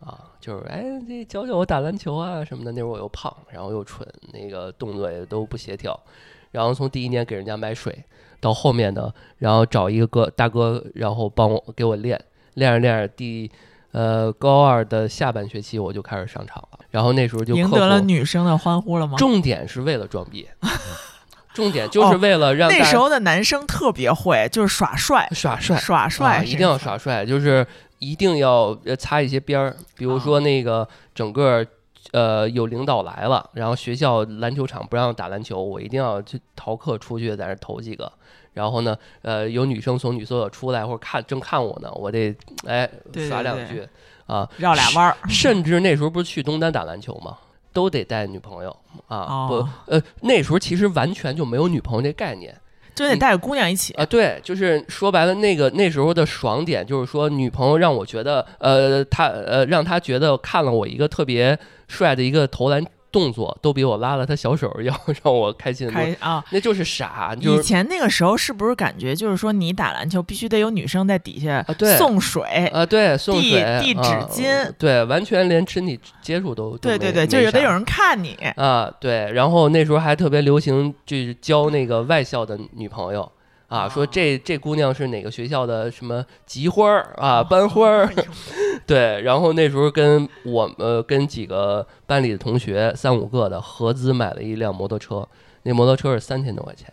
[0.00, 2.72] 啊，就是哎，这教教我打篮球啊什么的。
[2.72, 5.98] 那会儿我又胖，然后又蠢，那个动作也都不协调。
[6.50, 8.04] 然后从第一年给人家买水，
[8.40, 12.22] 到后面的，然后找一个哥大哥，然后帮我给我练，
[12.54, 13.50] 练着练着，第
[13.92, 16.78] 呃高二的下半学期我就开始上场了。
[16.90, 19.16] 然后那时候就赢得了女生的欢呼了吗？
[19.18, 20.48] 重点是为了装逼，
[21.52, 27.66] 重点就是为了让大那时候的男生特别会，就是耍帅，耍帅，耍帅、啊，一定要耍帅，就是
[27.98, 31.66] 一定要呃擦一些边儿，比如说那个整个
[32.12, 38.10] 呃有领导来了，然后学校篮球场不让打篮球，我一定要去逃课出去在那儿投几个。
[38.54, 42.34] 然后呢，呃，有女生从女厕所出来或者看正看我呢，我得
[42.66, 42.88] 哎
[43.28, 43.86] 耍两句
[44.26, 45.16] 啊，绕俩弯儿。
[45.28, 47.38] 甚至那时候不是去东单打篮球吗？
[47.72, 52.52] 都得带女朋友啊，哦不，呃，那时候其实完全就没有女朋友这概念。
[52.96, 61.56] 就得带着姑娘一起啊，对，就是说白了，那个那时候的爽点就是说，女朋友让我觉得，呃，她呃，让她觉得看了我一个特别
[61.88, 65.90] 帅的一个投篮动作，都比我拉了他小手要 让我开心。
[65.90, 66.44] 开啊。
[66.50, 71.64] 那就是傻，就是以前那个时候是不是感觉就是说你打篮球必须得有女生在底下
[71.96, 72.66] 送水？
[72.66, 78.34] 啊，对，送递水、递纸啊巾对，完全连身体接触都对对对，就没啥有得有人看你。
[78.56, 83.32] 啊，对，然后那时候还特别流行，就是交那个外校的女朋友
[83.68, 88.10] 啊，说哦这这姑娘是哪个学校的什么级花儿啊，班花儿，
[88.86, 95.28] 对，然后那时候跟我呃跟几个班里的同学三五个的合资买了一辆摩托车，
[95.64, 96.90] 那摩托车是三千多块钱，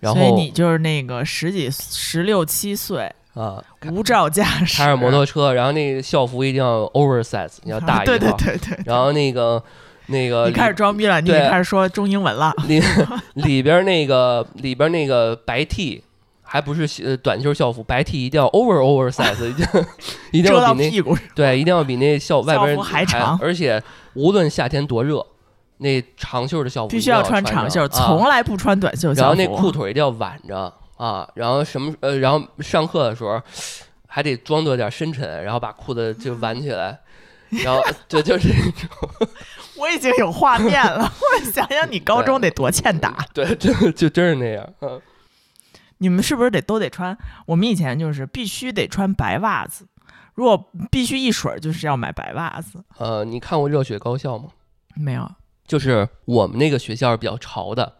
[0.00, 3.62] 然后所以你就是那个十几、十六七岁啊
[3.92, 9.62] 无照驾驶，开着摩托车，然后那个校服一定要 oversize，你 要大一号，对对对对，然后那个
[10.08, 12.52] 那个你开始装逼了，你对也开始说中英文了。
[12.66, 12.82] 里
[13.34, 16.02] 里边那个里边那个白 T，
[16.42, 19.46] 还不是呃短袖校服，白 T 一定要 over oversize，
[20.32, 23.82] 一定要比那屁股，对，一定要比那校外边还长而且
[24.14, 25.24] 无论夏天多热，
[25.78, 29.20] 那长袖的校服必须要穿长袖，啊从来不穿短袖校服。
[29.20, 33.40] 然后那裤腿一定要挽着啊，然后什么呃，然后上课的时候
[34.06, 36.98] 还得装作点深沉，然后把裤子就挽起来，
[37.62, 38.48] 然后就就是
[39.78, 43.24] 我已经有画面了， 我想想你高中得多欠打。
[43.32, 45.00] 对， 就就真是那样，嗯。
[46.00, 47.16] 你们是不是得都得穿？
[47.46, 49.84] 我们以前就是必须得穿白袜子，
[50.34, 52.84] 如果必须一水儿，就是要买白袜子。
[52.98, 54.50] 呃，你看过《热血高校》吗？
[54.94, 55.28] 没有，
[55.66, 57.94] 就是我们那个学校是比较潮的，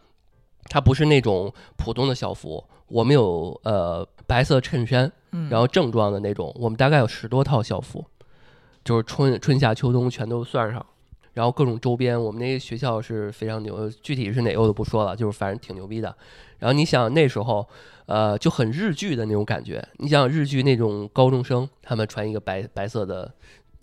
[0.69, 8.05] 它不是那种普通的校服，我们有呃白色衬衫，嗯，然后正装的那种，我们大概有十多套校服，
[8.85, 10.85] 就是春春夏秋冬全都算上，
[11.39, 16.13] 然后各种周边，我们那个学校是非常牛，具体是哪个我都不说了，就是反正挺牛逼的。
[16.57, 17.65] 然后你想那时候，
[18.07, 23.33] 呃，就很日剧的那种感觉，你想日剧那种高中生，他们穿一个白白色的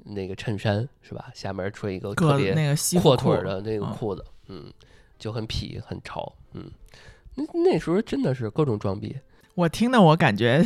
[0.04, 1.30] 那个衬衫是吧？
[1.32, 4.70] 下面穿一个特别那个阔腿的那个嗯裤子，嗯，
[5.18, 6.70] 就很痞很潮，嗯，
[7.36, 9.16] 那那时候真的是各种装逼，
[9.54, 10.62] 我听的我感觉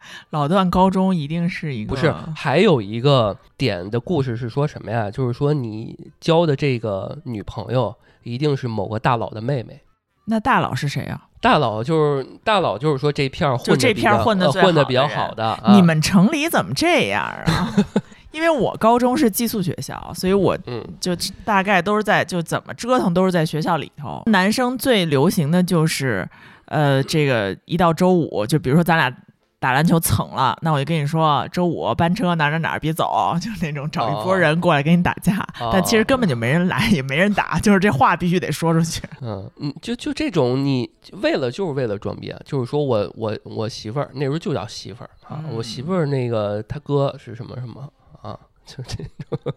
[0.30, 5.10] 老段高中一定是一个不是，还有一个点的故事是说什么呀？
[5.10, 9.80] 就是说你交的这个女朋友一定是某个大佬的妹妹。
[10.26, 11.22] 那大佬是谁啊？
[11.40, 17.74] 大佬就是大佬，就是说这片儿这片混的呃混的比较好的你们城里怎么这样啊？
[18.30, 24.22] 因为我高中是寄宿学校，所以我嗯就大概都是在就怎么折腾都是在学校里头。
[24.26, 26.28] 男生最流行的就是，
[26.66, 29.10] 呃，这个一到周五，就比如说咱俩
[29.60, 39.02] 打篮球蹭了，那我就跟你说，周五班车哪哪哪儿别走，就那种找一波人过来跟你打架，但其实根本就没人来，也没人打，就是这话必须得说出去。
[39.20, 40.88] 嗯嗯，就就这种，你
[41.22, 47.92] 为了就是为了装逼啊，就是说我我我媳妇儿那时候就叫媳妇儿啊，我媳妇儿那个他哥是什么什么
[48.22, 49.54] 啊，就这种。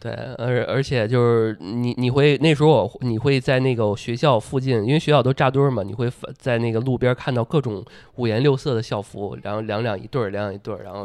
[0.00, 7.84] 对，而而且就是你你会那时候我你会在那个学校附近，因为学校都扎堆儿嘛，你会在那个路边看到各种
[8.16, 11.04] 五颜六色的校服，然后两两一对儿，两两一对儿，然后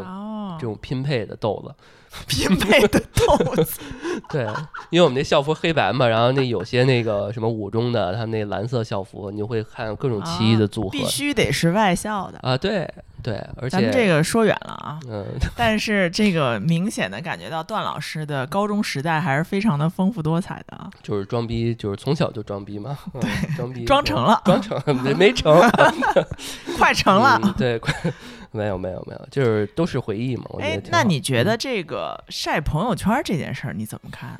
[0.59, 1.73] 这种拼配的豆子。
[2.27, 3.79] 拼配的豆子，
[4.29, 4.45] 对，
[4.89, 12.87] 因为我们那校服黑白嘛，然后那有些那个什么五中的，他们那蓝色校服，你会看各种奇异的组合，必须得是外校的啊，对
[13.21, 25.53] 对，而且咱们这个说远了啊，嗯，但是这个明显的感觉到段老师的高中时代还是非常的丰富多彩的，就是装逼，就是从小就装逼嘛， 对，装逼装成了，装成没没成，
[26.77, 27.93] 快成了，对，快。
[28.53, 30.45] 没有没有没有，就是都是回忆嘛。
[30.59, 34.39] 哎，那你觉得这个晒朋友圈这件事儿你怎么看？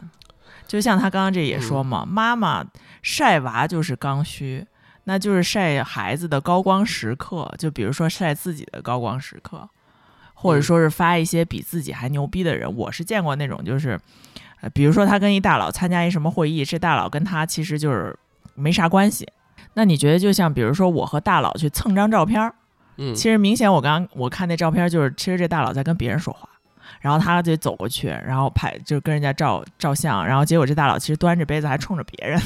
[0.66, 2.66] 就像他刚刚这也说嘛，妈妈
[3.02, 4.66] 晒娃就是刚需，
[5.04, 9.68] 那就是晒孩子的高光时刻，就比如说晒自己的高光时刻，
[10.34, 12.74] 或者说是发一些比自己还牛逼的人。
[12.74, 14.00] 我是见过那种，就是
[14.62, 18.18] 呃，比如说他跟一大佬参加一什么会议，这大佬跟他其实就是
[18.56, 19.28] 没啥关系。
[19.74, 22.56] 那你觉得，就像比如说我和大佬去蹭张照片儿？
[22.98, 26.48] 嗯，其实明显，我刚我看那照片，就是其实这大佬在跟别人说话，
[27.02, 32.40] 然后他就走过去，然后拍就跟人家照照相，然后结果这大佬其实端着杯子还冲着别人，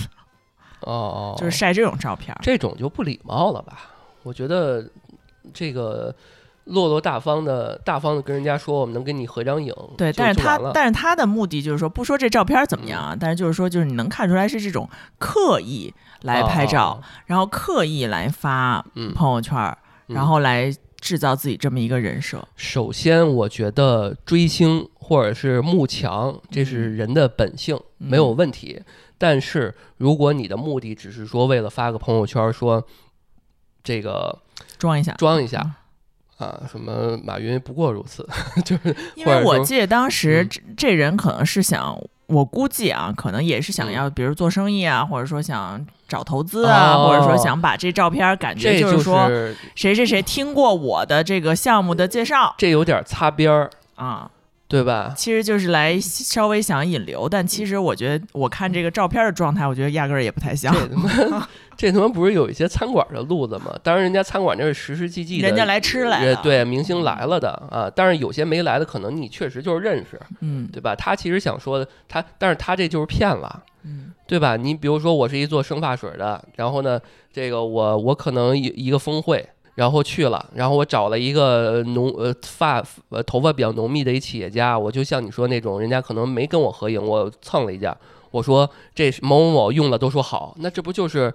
[0.82, 0.92] 哦。
[0.92, 3.78] 哦，就是晒这种照片，这种就不礼貌了吧？
[4.24, 4.90] 我觉得
[5.54, 6.14] 这个
[6.66, 19.78] 落落大方的大方的跟人家说，我们能跟你合张影，对，但是他但是他的目的就是说，不说这照片怎么样啊，但是就是说，就是你能看出来是这种刻意来拍照，然后刻意来发朋友圈。
[20.08, 22.46] 然后来制造自己这么一个人设。
[22.56, 28.82] 首先，我觉得追星或者是慕强，这是人的本性，没有问题。
[29.17, 32.86] 但是，如果你的目的只是说为了发个朋友圈，说
[33.84, 34.39] 这个
[34.78, 35.60] 装一下，装一下
[36.38, 38.28] 啊，什么马云不过如此，
[38.65, 41.98] 就是因为我记得当时这这人可能是想。
[42.28, 49.28] 我估计啊，可能也是想要，比如做生意啊，或者说想找投资啊，或者说想把这照片感觉就是说
[49.76, 54.30] 谁谁谁听过我的这个项目的介绍，这有点擦边儿啊。
[54.70, 55.13] 对吧？
[55.15, 60.76] 其实就是来稍微想引流，但其实我觉得，我看这个照片的状态，我觉得压根儿也不太像。
[61.78, 63.78] 这他妈，不是有一些餐馆的路子吗？
[63.84, 67.90] 当然，人家餐馆那是实实际际的，人家来吃来，对，明星来了的啊。
[67.96, 70.96] 但是有些没来的，可能你确实就是认识，嗯，对吧？
[70.96, 74.58] 他其实想说的，他，但是他这就是骗了，嗯，对吧？
[74.58, 77.00] 你比如说，我是一做生发水的，然后呢，
[77.32, 79.48] 这个我我可能一一个峰会。
[79.76, 87.96] 然后去了，然后我找了一个浓呃发呃头发比较浓密的一企业家，我就像你说那种，人家可能没跟我合影，我蹭了一下，
[88.32, 91.32] 我说这某某某用了都说好，那这不就是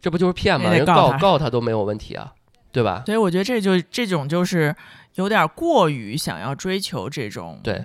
[0.00, 0.70] 这不就是骗吗？
[0.70, 2.32] 人告告他都没有问题啊，
[2.72, 3.02] 对吧？
[3.06, 4.74] 所以我觉得这就这种就是
[5.14, 7.84] 有点过于想要追求这种对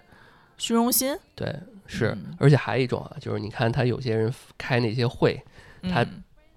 [0.57, 1.53] 虚荣心，对
[1.87, 5.41] 是，而且还有一种啊，就是你看他有些人开那些会，
[5.83, 6.05] 他。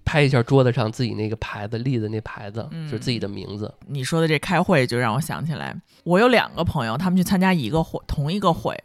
[0.06, 3.72] 拍一下桌子上自己那个牌子立的那牌子，就是自己的名字。
[3.86, 8.78] 你说的这开会就让我想起来，我有两个朋友，他们去参加一个会，同一个会。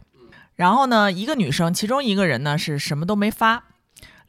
[0.56, 3.62] 然后呢，一个女生，其中一个人呢是什么都没发，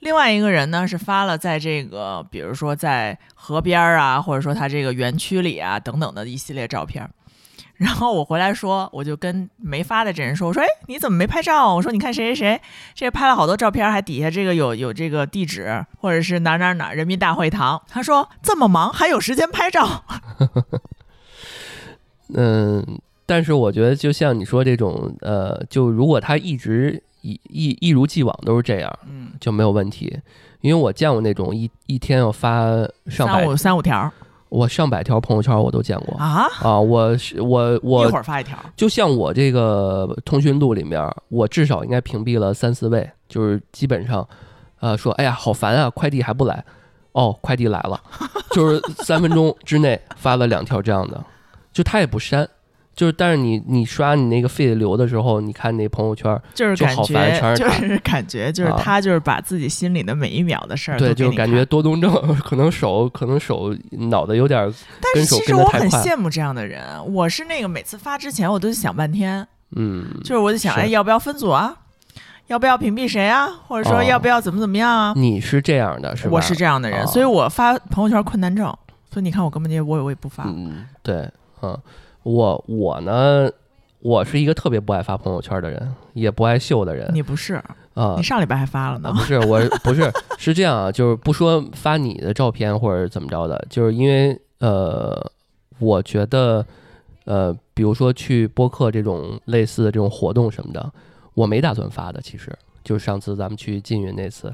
[0.01, 7.09] 另外一个人呢是发了在这个，比如说在河边啊，或者说他这个园区里啊等等的一系列照片。
[7.81, 11.73] 然后我回来说，我就跟没发的这人说：“我说，哎，你怎么没拍照？
[11.73, 12.61] 我说，你看谁谁谁，
[12.93, 20.03] 这拍了好多照片，还底下这个有有这个地址，或者是哪哪哪人民大会堂。”他说：“这么忙还有时间拍照？”
[22.35, 22.85] 嗯，
[23.25, 30.19] 但是我觉得就像你说这种，呃，就如果他一直一一一如既往都是这样，嗯，就没有问题。
[30.61, 32.65] 因为我见过那种一一天要发
[33.07, 34.11] 上百三五三五条。
[34.49, 36.77] 我上百条朋友圈我都见过啊啊！
[36.77, 44.27] 我是我我一会儿发一条，就像我这个通讯录里面，我至少应该屏蔽了三四位，就是基本上，
[44.81, 46.61] 呃，说哎呀好烦啊，快递还不来，
[47.13, 47.97] 哦，快递来了，
[48.51, 51.23] 就是三分钟之内发了两条这样的，
[51.71, 52.45] 就他也不删。
[52.93, 62.11] 就是，但是你你刷你那个费流的时候，你看那朋友圈，就是感觉，就是感觉，就是他就是把自己心里的每一秒的事儿，对，就是感觉多动症，
[62.43, 66.83] 可能手可能手脑袋有点，但是其实我很羡慕这样的人。
[67.13, 71.75] 我是那个每次发之前，我都想半天，嗯，就是我就想，哎，要不要分组啊？
[72.47, 73.47] 要不要屏蔽谁啊？
[73.67, 75.13] 或者说要不要怎么怎么样啊？
[75.15, 76.31] 你是这样的，是吧？
[76.33, 78.65] 我是这样的人，所以我发朋友圈困难症。
[79.09, 80.43] 所以你看我根本就我也我也不发。
[80.45, 81.29] 嗯，对，
[81.61, 81.77] 嗯，
[82.23, 83.49] 我我呢，
[83.99, 87.09] 我是一个特别不爱发朋友圈的人，也不爱秀的人。
[87.13, 87.55] 你不是
[87.93, 88.15] 啊？
[88.17, 89.11] 你上礼拜还发了呢。
[89.13, 95.19] 不是，我 不是是这样啊，就是不说发你的照片或者怎么着的，就是因为呃，
[95.79, 96.65] 我觉得
[97.25, 100.91] 呃，比如说去播客这种类似的这种活动什么的，
[101.33, 102.51] 我没打算发的，其实
[102.83, 104.53] 就是上次咱们去缙云那次，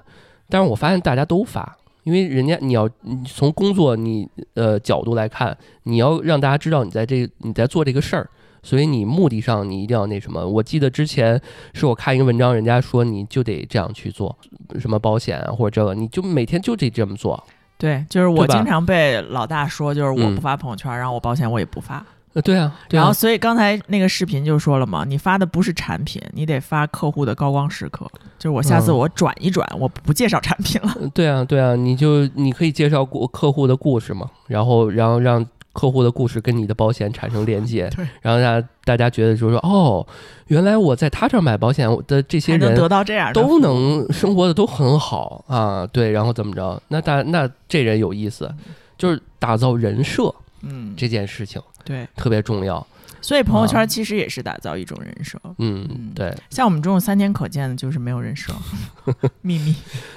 [0.50, 1.78] 但是我发现大家都发。
[2.08, 2.90] 因为人家你要
[3.26, 8.30] 从工作你呃角度来看，你要让大家知道你在这你在做这个事儿，
[8.64, 10.48] 所以你目的上你一定要那什么。
[10.48, 11.38] 我记得之前
[11.74, 14.34] 是我看一个文章，人家说你就得这样去做，
[14.80, 17.44] 什么保险啊或者这个，你就每天就得这么做。
[17.78, 22.06] 对，就是我经常被老大说，就是我不发朋友圈，然后我保险我也不发。
[22.38, 28.06] 呃，对啊，然后所以刚才那个视频就说了嘛，你发的不是产品，你得发客户的高光时刻。
[28.38, 30.96] 就是我下次我转一转，我不介绍产品了。
[31.16, 37.90] 对啊，对啊，你就你可以介绍过客户的故事嘛，然后然后让客户的故事跟你的保险产生连接，
[38.22, 40.06] 然后让大家觉得就是说，哦，
[40.46, 46.80] 原来我在他这儿买保险的这些人得到这样都能生活的都很好啊，对，然后怎么着？
[46.90, 48.48] 那大那这人有意思，
[48.96, 51.60] 就是打造人设，嗯，这件事情。
[51.88, 52.86] 对，特别重要。
[53.20, 55.40] 所以朋友圈其实也是打造一种人设。
[55.58, 56.34] 嗯，对。
[56.50, 58.54] 像我们这种三天可见的，就是没有人设，
[59.42, 59.76] 秘密。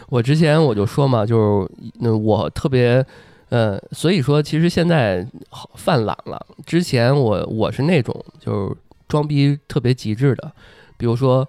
[0.09, 3.05] 我之前我就说嘛，就是那我特别，
[3.49, 5.27] 呃，所以说其实现在
[5.75, 6.47] 犯懒了。
[6.67, 8.77] 之前我我是那种就是
[9.09, 10.53] 装逼特别极致的，
[10.99, 11.49] 比如说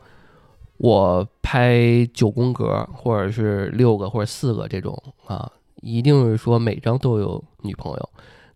[0.78, 8.10] 我拍九宫格或者是六个或者四个这种啊，一定是说每张都有女朋友。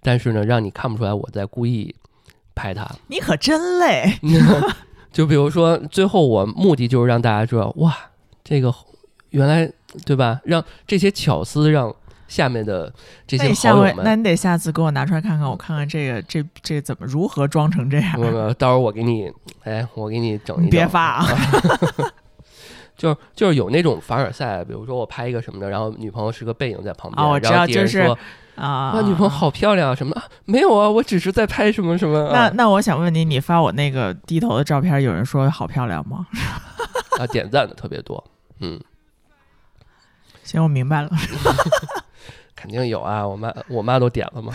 [0.05, 1.95] 但是呢，让你看不出来我在故意
[2.53, 2.87] 拍他。
[3.07, 4.13] 你可真累。
[5.11, 7.97] 就比如说，最后我目的就是让大家知道，哇，
[8.43, 8.71] 这个
[9.31, 9.67] 原来
[10.05, 10.39] 对吧？
[10.43, 11.91] 让这些巧思让
[12.27, 12.93] 下面的
[13.25, 14.03] 这些好友们。
[14.03, 18.19] 那你得下次给我拿出来看看，我看看这个这这怎么如何装成这样。
[18.19, 19.31] 没有，到时候我给你，
[19.63, 20.69] 哎，我给你整一。
[20.69, 21.27] 别发啊！
[22.95, 28.13] 就就是有那种凡尔赛，比如说我拍一个什么的，然后女朋友是个背影在旁边，我知道，就是。
[28.55, 29.95] 啊，女朋友好漂亮啊！
[29.95, 30.15] 什么？
[30.45, 32.29] 没有啊，我只是在拍什么什么。
[32.31, 36.25] 那那我想问你，你发我那个低头的照片，有人说好漂亮吗？
[37.19, 38.23] 啊，点赞的特别多。
[38.59, 38.79] 嗯，
[40.43, 41.09] 行，我明白了。
[42.55, 44.53] 肯定有啊，我妈我妈都点了嘛。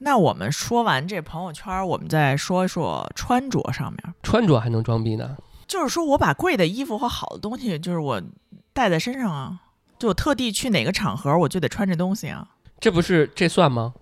[0.00, 4.14] 那我们说完这朋友圈，我们再说说穿着上面。
[4.22, 5.36] 穿着还能装逼呢？
[5.66, 8.22] 就是说我把贵的衣服和好的东西，就是我
[8.74, 9.58] 带在身上啊。
[9.98, 12.46] 就我特地去哪个场合，我就得穿这东西啊。
[12.78, 13.94] 这不是这算吗？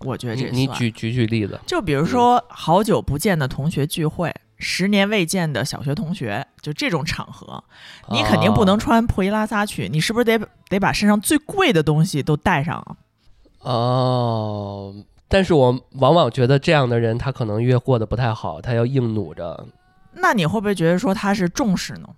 [0.00, 7.62] 我觉得这你举举举例子，就比如说好久不见的同学聚会，十年未见的小学同学，就这种场合，
[8.10, 10.38] 你肯定不能穿破衣拉撒去，你是不是得
[10.70, 12.96] 得把身上最贵的东西都带上啊？
[13.60, 14.94] 哦，
[15.28, 19.66] 但是我往往觉得这样的人，他可能越过得不太好，他要硬努着。
[20.14, 22.08] 那你会不会觉得说他是重视呢？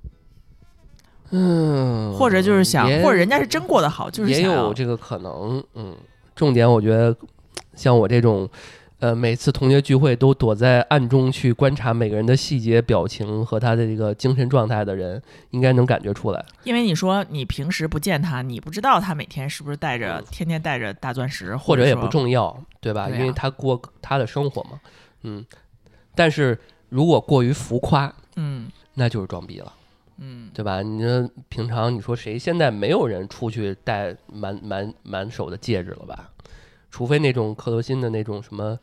[1.32, 5.64] 嗯，或者就是想，或者人家是真过得好，就是也有这个可能。
[5.74, 5.96] 嗯，
[6.36, 7.16] 重点我觉得，
[7.74, 8.48] 像我这种，
[8.98, 16.44] 呃，每次同学聚会都躲在暗中去观察每个人的细节表情和他的这个精神状态的人，应该能感觉出来。
[16.64, 23.08] 因为你说你平时不见他，你不知道他每天是不是带着天天带着大钻石，或者也不重要，对吧？
[23.08, 24.78] 因为他过他的生活嘛。
[25.22, 25.42] 嗯，
[26.14, 26.58] 但是
[26.90, 29.72] 如果过于浮夸，嗯，那就是装逼了。
[30.18, 30.82] 嗯，对吧？
[30.82, 36.30] 你说平常你说谁现在没有人出去戴满满满手的戒指了吧？
[36.90, 38.78] 除非那种克罗心的那种什么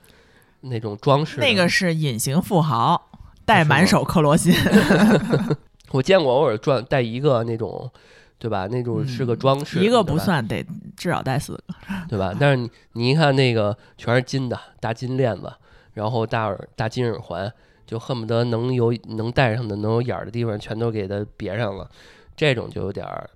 [0.62, 3.10] 那种装饰，那个是隐形富豪
[3.46, 4.54] 戴满手克罗心。
[5.92, 7.90] 我见过偶尔转戴一个那种，
[8.38, 8.68] 对吧？
[8.68, 10.66] 那种是个装饰，一个不算，得
[10.98, 11.64] 至少戴四个，
[12.10, 12.36] 对吧？
[12.40, 15.52] 但是你你一看那个全是金的大金链子，
[15.94, 17.52] 然后大耳大金耳环。
[17.90, 21.90] 就恨不得能有能戴上的能有眼儿的地方全都给它别上了，
[22.36, 23.28] 这种就有点儿，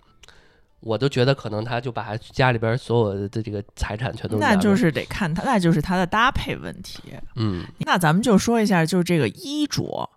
[0.80, 7.02] 我都觉得可能他就把家里边所有的这个财产全都那就是得看他，那就是他的搭配问题。
[7.36, 10.08] 嗯，那咱们就说一下，就是这个衣着，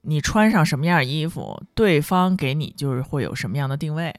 [0.00, 4.12] 你穿上什么样衣服，对方给你就是会有什么样的定位。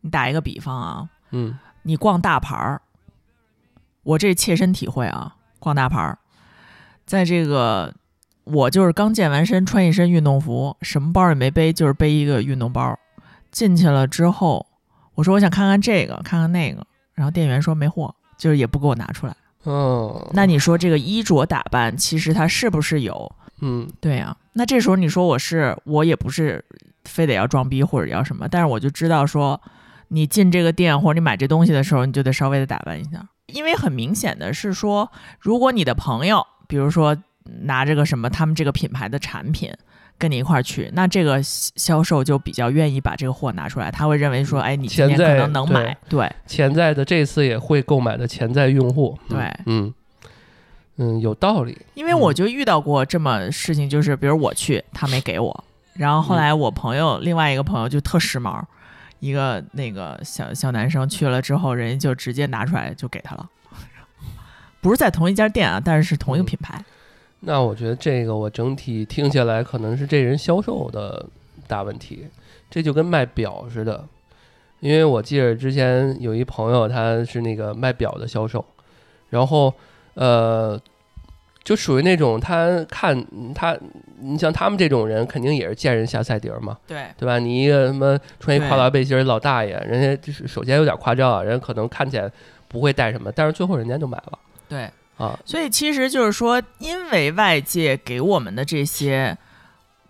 [0.00, 2.80] 你打一个比方啊，嗯，你逛大牌儿，
[4.04, 6.18] 我这切身体会啊，逛大牌儿，
[7.04, 7.92] 在这个。
[8.44, 12.98] 我就是刚健完身，穿一身运动服，什么包也没背，就是背一个运动包。
[13.50, 14.66] 进去了之后，
[15.14, 19.36] 我说我想看看这个，看看那个，然后店员说没货，就是也不给我拿出来。
[19.62, 23.32] 哦，那你说这个衣着打扮，其实它是不是有？
[23.60, 24.36] 嗯，对呀。
[24.52, 26.62] 那这时候你说我是，我也不是
[27.04, 29.60] 非得要装逼或者要什么，但是我就知道说，
[30.08, 37.16] 你进这个店或者你买这东西的时候，你就得稍微的打扮一下，因为很明显的是说，如果你的朋友，比如说
[37.62, 39.72] 拿着个什么他们这个品牌的产品
[40.18, 49.92] 跟你一块儿去，那这个销售就比较愿意把这个货拿出来，他会认为说，哎，你可能能买，对，潜在的这次也会购买的潜在用户，对，嗯。
[50.96, 55.64] 嗯，有道理，因为我就遇到过这么事情，就是比如我去，他没给我，
[55.94, 58.62] 然后后来我朋友另外一个朋友就特时髦。
[59.18, 63.48] 一个那个小小男生去了之后，人家就直接拿出来就给他了，
[64.80, 66.80] 不是在同一家店啊，但是是同一个品牌。
[67.44, 71.24] 那我觉得这个我整体听下来，可能是这人销售的
[71.66, 72.26] 大问题。
[72.70, 74.04] 这就跟卖表似的，
[74.80, 78.64] 因为我记得之前有一朋友，他是那个卖表的销售，
[79.30, 79.72] 然后
[80.14, 80.80] 呃。
[81.64, 83.74] 就属于那种他看他，
[84.20, 87.38] 你像他们这种人，肯定也是见人下菜碟儿嘛，对对吧？
[87.38, 92.30] 你一个什么穿一跨栏背心老大爷，人家就是首先有点夸张啊，人家可能看起来
[92.68, 94.38] 不会带什么，但是最后人家就买了，
[94.68, 99.36] 对啊，所以其实就是说，因为外界给我们的这些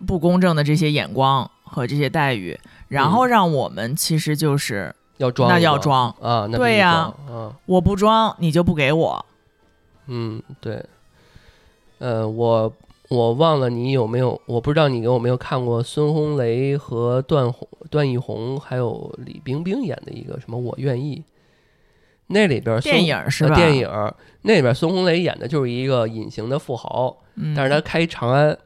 [0.07, 6.09] 不公正的这些眼光和这些待遇，然后让我们其实就是要装，那要装。
[6.21, 7.55] 啊，那对呀，啊。
[7.65, 9.25] 我不装你就不给我，
[10.07, 10.83] 嗯，对。
[11.99, 12.73] 呃，我
[13.07, 21.17] 我忘了你有没有，我不知道你有没有看过孙红雷和段红、段奕宏还有李冰冰演的一个什么《我愿意》，
[22.27, 23.55] 那里边电影是吧？
[23.55, 27.15] 电影那里边孙红雷演的就是一个隐形的富豪，
[27.55, 28.57] 但是他开长安，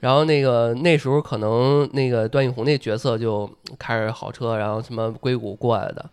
[0.00, 6.10] 然后那个那时候可能那个段奕宏那角色就开着好车，然后什么硅谷过来的。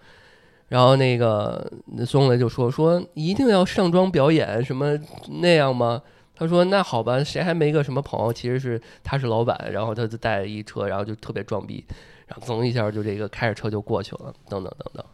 [0.68, 1.72] 然后那个
[2.06, 4.98] 孙红雷就说说一定要上妆表演什么
[5.42, 6.02] 那样吗？
[6.38, 8.34] 他说：“那好吧，谁还没个什么朋友？
[8.34, 11.82] 其实是他是老板，然后他就带了一车，然后就特别装逼，
[12.28, 15.06] 然后噌一下就这个开着车就过去了，等等等等，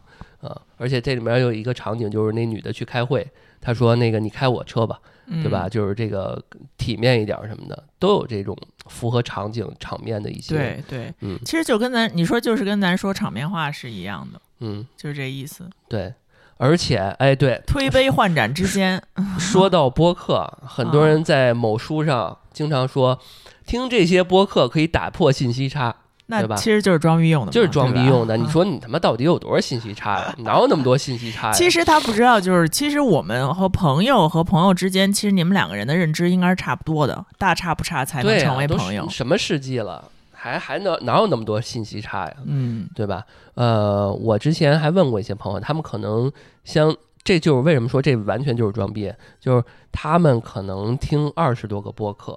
[0.42, 0.60] 啊！
[0.76, 3.26] 而且这里面有一个场景，就是那女的去开会，
[3.60, 5.00] 她说那个你开我车吧，
[5.42, 5.68] 对吧？
[5.68, 6.42] 就是这个
[6.76, 10.54] 体面一点什么的，都有这种符合场景场面的一些。
[10.54, 15.68] 对对，嗯，其实就跟咱你说就是跟咱说场面话是一样的，嗯，就是这意思。
[15.88, 16.12] 对。”
[16.58, 19.02] 而且，哎，对，推杯换盏之间，
[19.36, 23.18] 说到播客，很多人在某书上经常说，
[23.66, 25.96] 听这些播客可以打破信息差，
[26.28, 26.56] 对吧？
[26.56, 28.36] 其实就是装逼用的，就是装逼用的。
[28.36, 30.34] 你说你他妈到底有多少信息差呀？
[30.44, 31.52] 哪有那么多信息差呀？
[31.52, 39.08] 其实他不知道，就是其实我们和朋友和朋友之间，其实你们两个人的认知应该是差不多的，大差不差才能成为朋友。
[39.08, 40.04] 什么世纪了？
[40.32, 42.34] 还还能哪有那么多信息差呀？
[42.46, 43.24] 嗯，对吧？
[43.54, 46.32] 呃，我之前还问过一些朋友，他们可能
[46.64, 46.92] 像，
[47.22, 49.62] 这就是为什么说这完全就是装逼，就是
[49.92, 52.36] 他们可能听二十多个播客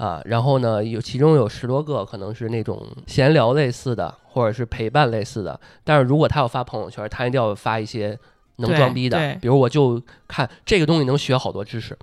[0.00, 5.60] 啊，然后呢，有其中有十多个可能是那种闲聊类似的，或者是陪伴类似的。
[5.84, 8.18] 但是如果他要发朋友圈，他一定要发一些
[8.56, 11.94] 能装逼的，比如我就看这个东西能学好多知识。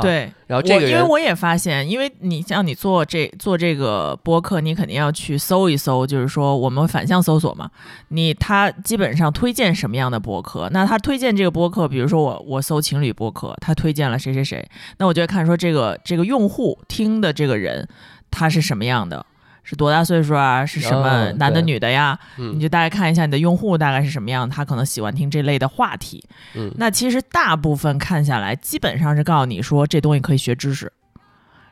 [0.00, 7.70] 对，然后这个因为我也发现，因为你像你做这做这个播客，你肯定要去搜一搜，就是说我们反向搜索嘛。
[8.08, 10.68] 你他基本上推荐什么样的播客？
[10.72, 14.66] 那他推荐这个播客，比如说我我搜情侣播客，他推荐了谁谁谁，
[14.98, 17.88] 那我就看说这个这个用户听的这个人
[18.30, 19.24] 他是什么样的。
[19.64, 20.64] 是多大岁数啊？
[20.64, 22.16] 是什么男的女的呀？
[22.36, 26.22] 你就大概看一下你的用户大概是什么样，他可能喜欢听这类的话题。
[26.54, 30.92] 嗯，那其实大部分看下来，基本上是告诉你说这东西可以学知识，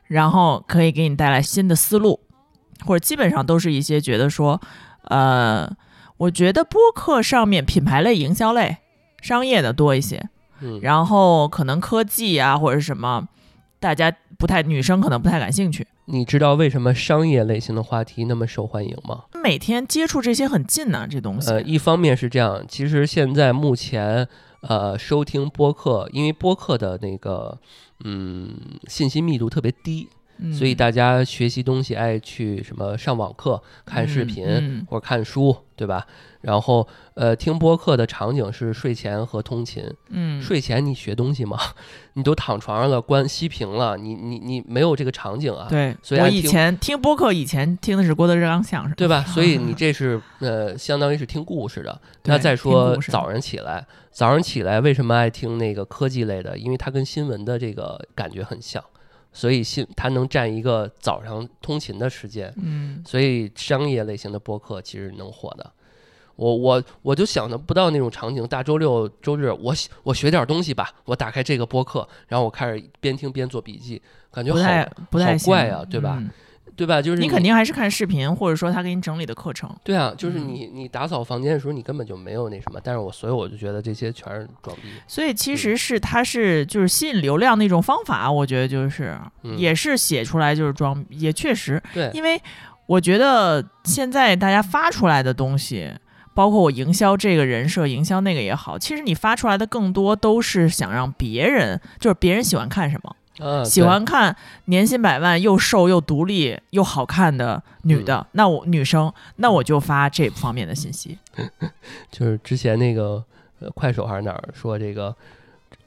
[0.06, 2.18] 然后可以给你带来新的思路，
[2.86, 4.58] 或者基本上都是一些觉得说，
[5.04, 5.70] 呃，
[6.16, 8.78] 我觉得播客上面品牌类、营销类、
[9.20, 10.30] 商业的多一些，
[10.60, 13.28] 嗯，然后可能科技啊或者什么，
[13.78, 15.86] 大家不太女生可能不太感兴趣。
[16.06, 19.24] 你知道为什么商业类型的话题那么受欢迎吗？
[19.42, 21.50] 每天接触这些很近呢，这东西。
[21.50, 24.26] 呃，一方面是这样，其实现在目前，
[24.62, 27.56] 呃，收听播客，因为播客的那个，
[28.04, 28.50] 嗯，
[28.88, 30.08] 信息密度特别低，
[30.52, 36.06] 所以大家学习东西爱去什么上网课、看视频或者看书，对吧？
[36.40, 39.84] 然后，呃，听播客的场景是睡前和通勤。
[40.08, 41.56] 嗯，睡前你学东西吗？
[42.14, 45.68] 你都躺床上了，关熄屏了，你你你没有这个场景啊。
[45.70, 49.22] 对，所以我以前听播客，以前听的是郭德纲相声，对吧？
[49.32, 52.00] 所以你这是呃，相当于是听故事的。
[52.24, 56.58] 那再说早上起来，早上起来为什么爱听那个科技类的？
[56.58, 58.82] 因为它跟新闻的这个感觉很像，
[59.32, 62.52] 所以信它能占一个早上通勤的时间。
[62.56, 65.72] 嗯，所以商业类型的播客其实能火的。
[66.36, 74.58] 我我我就想的不到那种场景，大周六周日，我我学点东西吧，我打开这个播客，然后我开始边听边做笔记，感觉好
[75.10, 76.22] 不太好怪啊，对吧？
[76.76, 77.00] 对吧？
[77.02, 79.70] 就是你肯定还是看视频，或者说他给你整理的课程。
[79.84, 84.82] 对啊，就是嗯你你打扫房间的时候，你根本就没有那什么，但是我所以我就觉得这些全是装逼。
[85.06, 92.40] 所以其实是他是就是吸引流量的一种方法，我觉得就是嗯也是写出来就是装，也确实，对，因为
[92.86, 95.92] 我觉得现在大家发出来的东西。
[96.34, 111.18] 包括我营销这个人设，营销那个也好，其实你发出来的更多都是想让别人，就是别人喜欢看什么，嗯，喜欢看年薪百万又瘦又独立又好看的女的，那我女生，那我就发这方面的信息。
[112.10, 113.22] 就是之前那个
[113.60, 115.14] 呃快手还是哪儿说这个。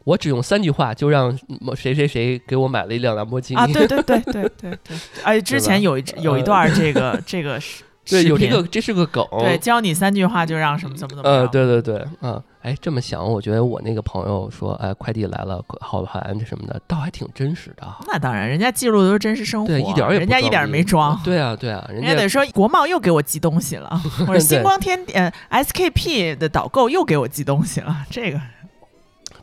[0.05, 1.35] 我只用三句话就让
[1.75, 3.59] 谁谁谁给我买了一辆兰博基尼。
[3.59, 11.47] 啊，对对对对对对，哎， 之前有一有一段这个 这个视对，有这个这是个梗，对，教你三句话就让什么怎么怎么呃，样。
[11.51, 17.97] 对对对，嗯，哎，这么想，我觉得我那个朋友说，哎，快递来了，好盘这什么的，倒还挺真实的啊。
[18.07, 21.19] 那当然，人家记录的都是真实生活，对一点儿也不人家一点儿没装。
[21.23, 23.89] 对啊，对啊，人家人家得说国贸又给我寄东西了，
[24.27, 28.39] 或者星光天呃 SKP 的导购又给我寄东西了，这个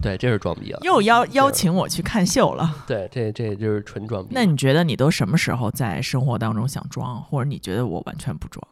[0.03, 0.79] 对，这是装逼了。
[0.83, 2.75] 又邀邀请我去看秀了。
[2.87, 4.31] 对，这这就是纯装逼。
[4.35, 8.67] 那你觉得你都什么时候在生活当中想装，或者你觉得我完全不装？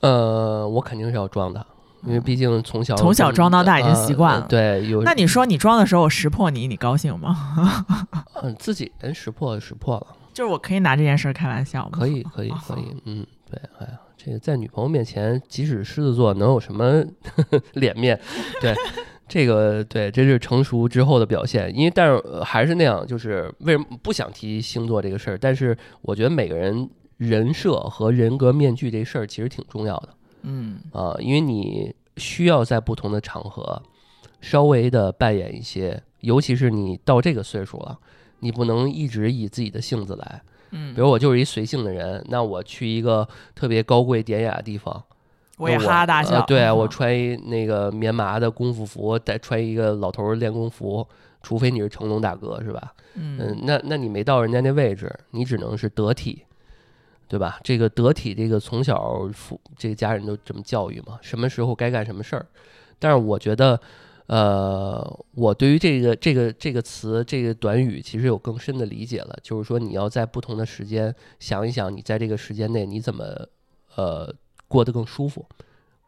[0.00, 1.66] 呃，我肯定是要装的，
[2.04, 7.84] 因为毕竟从小从小装到大已经呃习惯了对，有那你说你装的时候我识破你，你高兴吗？
[8.42, 11.90] 嗯 自己人识破识破了，就是我可以拿这件事儿开玩笑吗？
[11.92, 17.02] 可以，可以， 可以，嗯，对，哎呀，这个在女朋友面前，即使狮子座能有什么
[17.74, 18.18] 脸面？
[18.60, 18.72] 对，
[19.28, 21.70] 这个对，这是成熟之后的表现。
[21.76, 25.38] 因为但是、呃还是那样，就是为什么不想提星座这个事儿？
[25.38, 30.08] 但是我觉得每个人人设和人格面具这事儿其实挺重要的
[30.42, 33.82] 嗯啊、因为你需要在不同的场合
[34.40, 37.98] 稍微的扮演一些，尤其是你到这个岁数了，
[38.38, 40.42] 你不能一直以自己的性子来。
[40.70, 45.02] 嗯比，如我就是一随性的人，那我去一个特别高贵典雅的地方，
[45.58, 46.36] 我也哈哈大笑。
[46.36, 51.06] 呃对啊，我嗯穿一那个棉麻的功夫服，再穿一个老头儿练功服，
[51.42, 52.94] 除非你是成龙大哥，是吧？
[53.14, 56.44] 嗯嗯，那那你没到人家那位置，你只能是得体，
[57.26, 57.58] 对吧？
[57.64, 62.46] 这个得体，这个从小父这个家人都这么教育嘛，什么时候该干什么事儿。
[63.00, 63.80] 但是我觉得，
[64.26, 73.24] 呃，我对于这个这个这个词这个短语其实有更深的理解了，就是说你要在不同的时间想一想，你在这个时间内你怎么
[73.96, 74.32] 呃
[74.68, 75.44] 过得更舒服，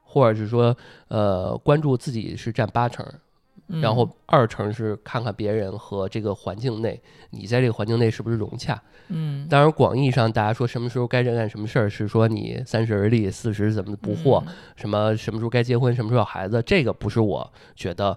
[0.05, 0.77] 或者是说
[1.09, 3.05] 呃关注自己是占八成，
[3.69, 7.01] 嗯然后二成是看看别人和这个环境内，
[7.31, 8.81] 你在这个环境内是不是融洽。
[9.13, 18.17] 嗯，当然，广义上大家说什么时候该干什么事儿，是说你三十而立，四十怎么不惑，嗯什么什么时候该结婚，什么时候要孩子，这个不是我觉得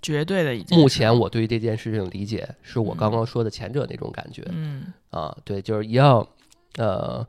[0.00, 6.24] 绝对的目前我对于这件事情理解，是我刚刚说的前者那种感觉嗯啊，对，就是一样，
[6.76, 7.26] 呃，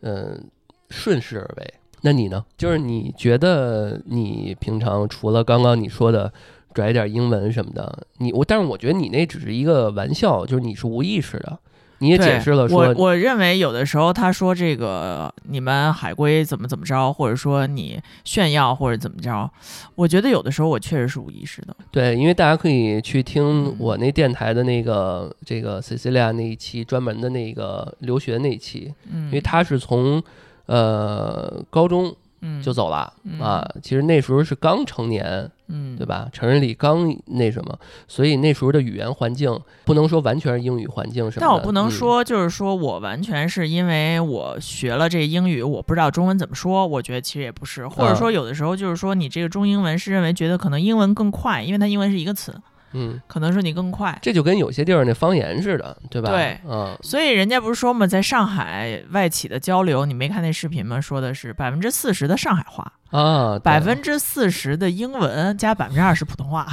[0.00, 0.42] 嗯、
[0.88, 1.74] 顺势而为。
[2.02, 2.44] 那你呢？
[2.56, 6.32] 就是你觉得你平常除了刚刚你说的
[6.72, 11.58] 拽点英文什么的，你我，但是我觉得你那只是一个玩笑，就是你是无意识的，
[11.98, 19.50] 你也解释了我说，我认为有的时候他说这个你们海归怎么怎么着，或者说你炫耀或者怎么着，
[19.94, 21.74] 我觉得有的时候我确实是无意识的。
[21.90, 30.22] 对，因为大家可以去听嗯我那电台的那个这个 Cecilia 那一期专门的那个留学那一期，嗯，因为他是从
[30.66, 36.28] 呃高中嗯就走了、嗯啊，其实那时候是刚成年，嗯，对吧？
[36.32, 41.46] 成人礼刚那什么，所以那时候的语言环境不能说完全是英语环境什么的。
[41.46, 46.86] 但我不能嗯说，就是说我完全是因为我学了这英语，我不知道中文怎么说。
[46.86, 52.54] 我觉得其实也不是，或者说有的时候就是说你这个中英文是认为觉得可能英文更快，因为它英文是一个词，
[52.98, 54.18] 嗯，可能是你更快。
[54.22, 56.30] 这就跟有些地儿那方言似的，对吧？
[56.30, 60.98] 对嗯，所以人家不是说嘛，在上海外企的交流，你没看那视频吗？
[61.00, 66.66] 说的是百分之四十的上海话，啊，百分之四十的英文加百分之二十普通话，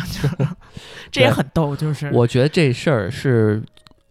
[1.12, 3.62] 这也很逗，就是我觉得这事儿是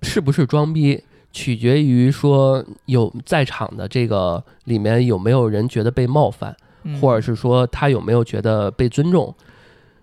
[0.03, 1.03] 是不是装逼，
[1.33, 6.55] 取决于说有在场的这个里面有没有人觉得被冒犯，
[6.85, 9.35] 嗯或者是说他有没有觉得被尊重。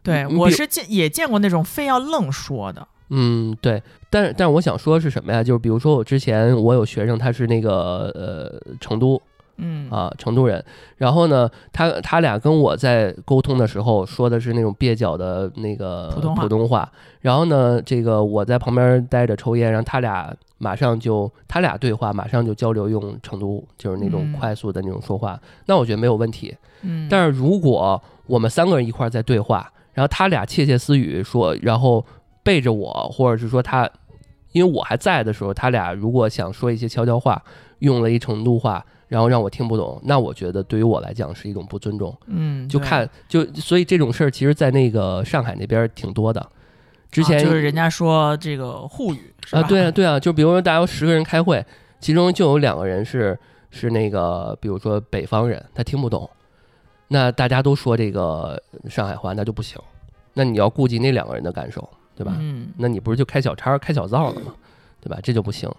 [0.10, 5.44] 对我是见也见过那种非要愣说的，嗯，对，但是但是我想说是什么呀？
[5.44, 9.22] 就是比如说我之前我有学生他是那个呃成都
[9.58, 9.90] 嗯。
[9.90, 10.64] 啊成都人，
[10.98, 16.90] 然后呢他他俩跟我在沟通的时候说的是那种蹩脚的那个普通话普通话，
[17.22, 24.34] 然后呢这个我在旁边待着抽烟，然后他俩马上就他俩对话，马上就交流用成都就是那种嗯。
[24.34, 26.56] 快速的那种说话，那我觉得没有问题。
[26.84, 32.06] 嗯，但是如果我们三个人一块儿在对话，然后他俩窃窃私语说，然后
[32.44, 33.90] 背着我，或者是说他
[34.52, 37.42] 因为我还在的时候，他俩如果想说一些悄悄话，
[37.80, 42.16] 用了一程度话，然后让我听不懂，那我觉得对于我来讲是一种不尊重。
[42.28, 46.46] 嗯，就看就所以这种事儿，其实，在那个上海那边挺多的。
[47.12, 49.62] 之前啊就是人家说这个沪语是吧？
[49.62, 51.66] 啊，对啊，对啊，就比如说大家有十个人开会，
[52.00, 53.38] 其中就有两个人是
[53.72, 56.30] 是那个，比如说北方人，他听不懂，
[57.10, 59.78] 那大家都说这个上海话，那就不行。
[60.36, 62.38] 那你要顾及那两个人的感受，对吧？
[62.40, 64.54] 嗯，那你不是就开小差、开小灶了吗？
[65.02, 65.20] 对吧？
[65.22, 65.70] 这就不行。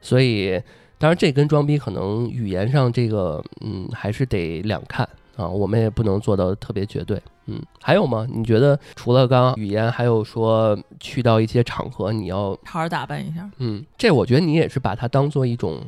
[0.00, 0.62] 所以，
[0.96, 5.06] 当然这跟装逼可能语言上这个，嗯，还是得两看
[5.36, 5.48] 啊。
[5.48, 7.20] 我们也不能做到特别绝对。
[7.46, 8.24] 嗯，还有吗？
[8.30, 13.50] 你觉得除了刚刚语言，还有说去到一些场合，你要好好打扮一下。
[13.56, 15.80] 嗯，这我觉得你也是把它当做一种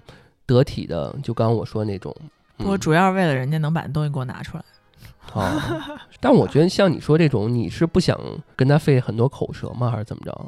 [0.47, 2.15] 得体的，就刚刚我说那种。
[2.59, 4.65] 嗯我主要是为了人家能把东西给我拿出来。
[5.35, 8.19] 哦，但我觉得像你说这种，你是不想
[8.57, 9.91] 跟他费很多口舌吗？
[9.91, 10.47] 还是怎么着？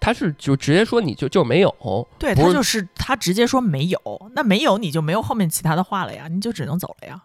[0.00, 3.98] 他是就直接说你就就没有，对他就是他直接说没有，
[4.34, 7.22] 那没有你就没有后面其他的话了呀，你就只能走了呀。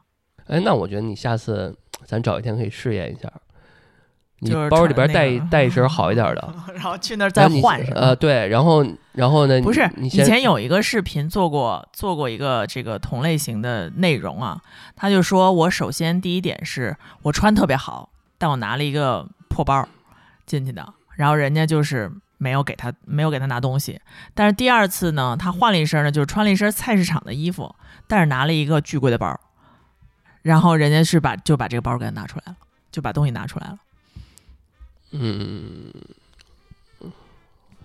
[0.48, 1.76] 哎，那我觉得你下次
[2.06, 3.32] 咱找一天可以试验一下，
[4.44, 8.02] 你就是包里边带那个带一身 好一点的， 然后去那儿再换是吧？
[8.02, 9.62] 呃，对，然后然后呢？
[9.62, 14.62] 不是，你以前有一个视频做过做过一个这个同类型的内容啊，
[14.96, 19.88] 他就说我首先第一点是我穿特别好，但我拿了一个破包
[20.46, 24.00] 进去的，然后人家就是没有给他没有给他拿东西，
[24.34, 27.74] 但是第二次呢，他换了一身呢，就是穿了一身菜市场的衣服，
[28.08, 29.40] 但是拿了一个巨贵的包，
[30.42, 32.58] 然后人家是把就把这个包给他拿出来了，
[32.92, 33.78] 就把东西拿出来了。
[35.14, 37.12] 嗯，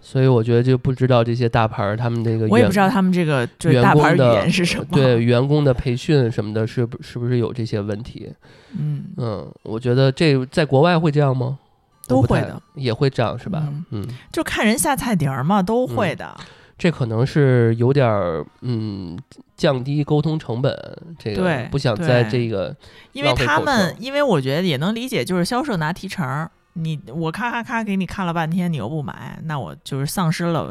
[0.00, 4.86] 所以我觉得就不知道这些大牌儿他们这个我也不知道他们这个就是员大牌语工的言是什么。
[4.92, 8.32] 对，员工的培训什么的，是不是不是有这些问题？
[8.78, 11.58] 嗯，嗯，我觉得这在国外会这样吗？
[12.06, 13.62] 都会的，也会这样是吧？
[13.66, 16.34] 嗯嗯，就看人下菜碟儿嘛，都会的。
[16.78, 19.18] 这可能是有点儿嗯
[19.56, 20.72] 降低沟通成本，
[21.18, 22.74] 这个对不想在这个
[23.12, 30.70] 因为他们，因为我觉得也能理解，就是销售拿提成儿，你我咔咔咔给你看了半天，你又不买，那我就是丧失了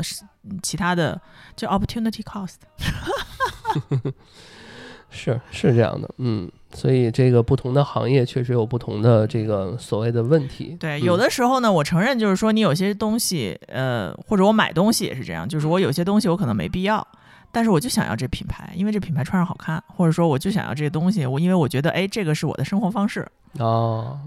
[0.62, 1.20] 其他的，
[1.56, 2.56] 就 opportunity cost。
[5.10, 10.76] 是是这样的，嗯，所以这个不同的行业确实有不同的这个所谓的问题。
[10.78, 17.06] 对，嗯有的时候呢，我承认就是说，你有些东西，呃，或者我买东西也是这样，就是我有些东西我可能没必要，
[17.54, 23.26] 但是我就想要这品牌，因为这品牌穿上好看，或者说我就想要这个东西，我因为我觉得，哎，这个是我的生活方式。
[23.60, 24.20] 哦，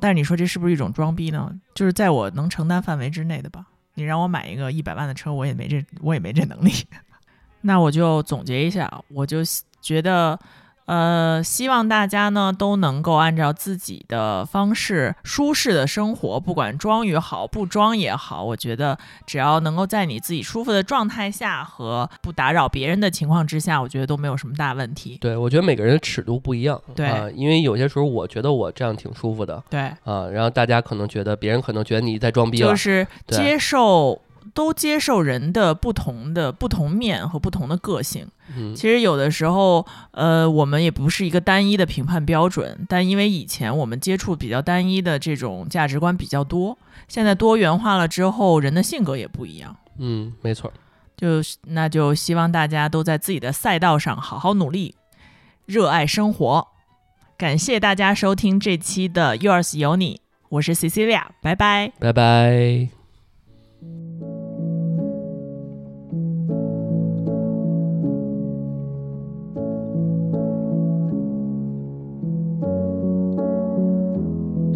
[0.00, 1.52] 但是你说这是不是一种装逼呢？
[1.74, 3.66] 就是在我能承担范围之内的吧。
[3.94, 6.72] 你让我买一个一百万的车，我也没这我也没这能力。
[7.60, 9.40] 那我就总结一下，我就
[9.82, 10.38] 觉得，
[10.90, 25.16] 呃，希望大家呢都能够按照自己的方式舒适的生活，不管装也好，不装也好，我觉得只要能够在你自己舒服的状态下和不打扰别人的情况之下，我觉得都没有什么大问题。
[25.20, 34.20] 对，我觉得每个人的尺度不一样，对啊，因为有些时候我觉得我这样挺舒服的对，啊，然后大家可能觉得别人可能觉得你在装逼了，就是接受。
[34.54, 38.26] 都接受人的不同的不同面和不同的个性。
[38.56, 46.76] 嗯其实有的时候，呃，我们也不是一个单一的评判标准，但因为以前我们接触比较单一的这种价值观比较多，
[47.06, 49.76] 现在多元化了之后，人的性格也不一样。
[49.98, 50.72] 嗯，没错，
[51.16, 54.96] 就是那就希望大家都在自己的赛道上好好努力，
[55.66, 56.68] 热爱生活。
[57.38, 61.92] 感谢大家收听这期的 Yours 有你，我是 Cecilia，拜拜。
[61.98, 62.99] 拜拜。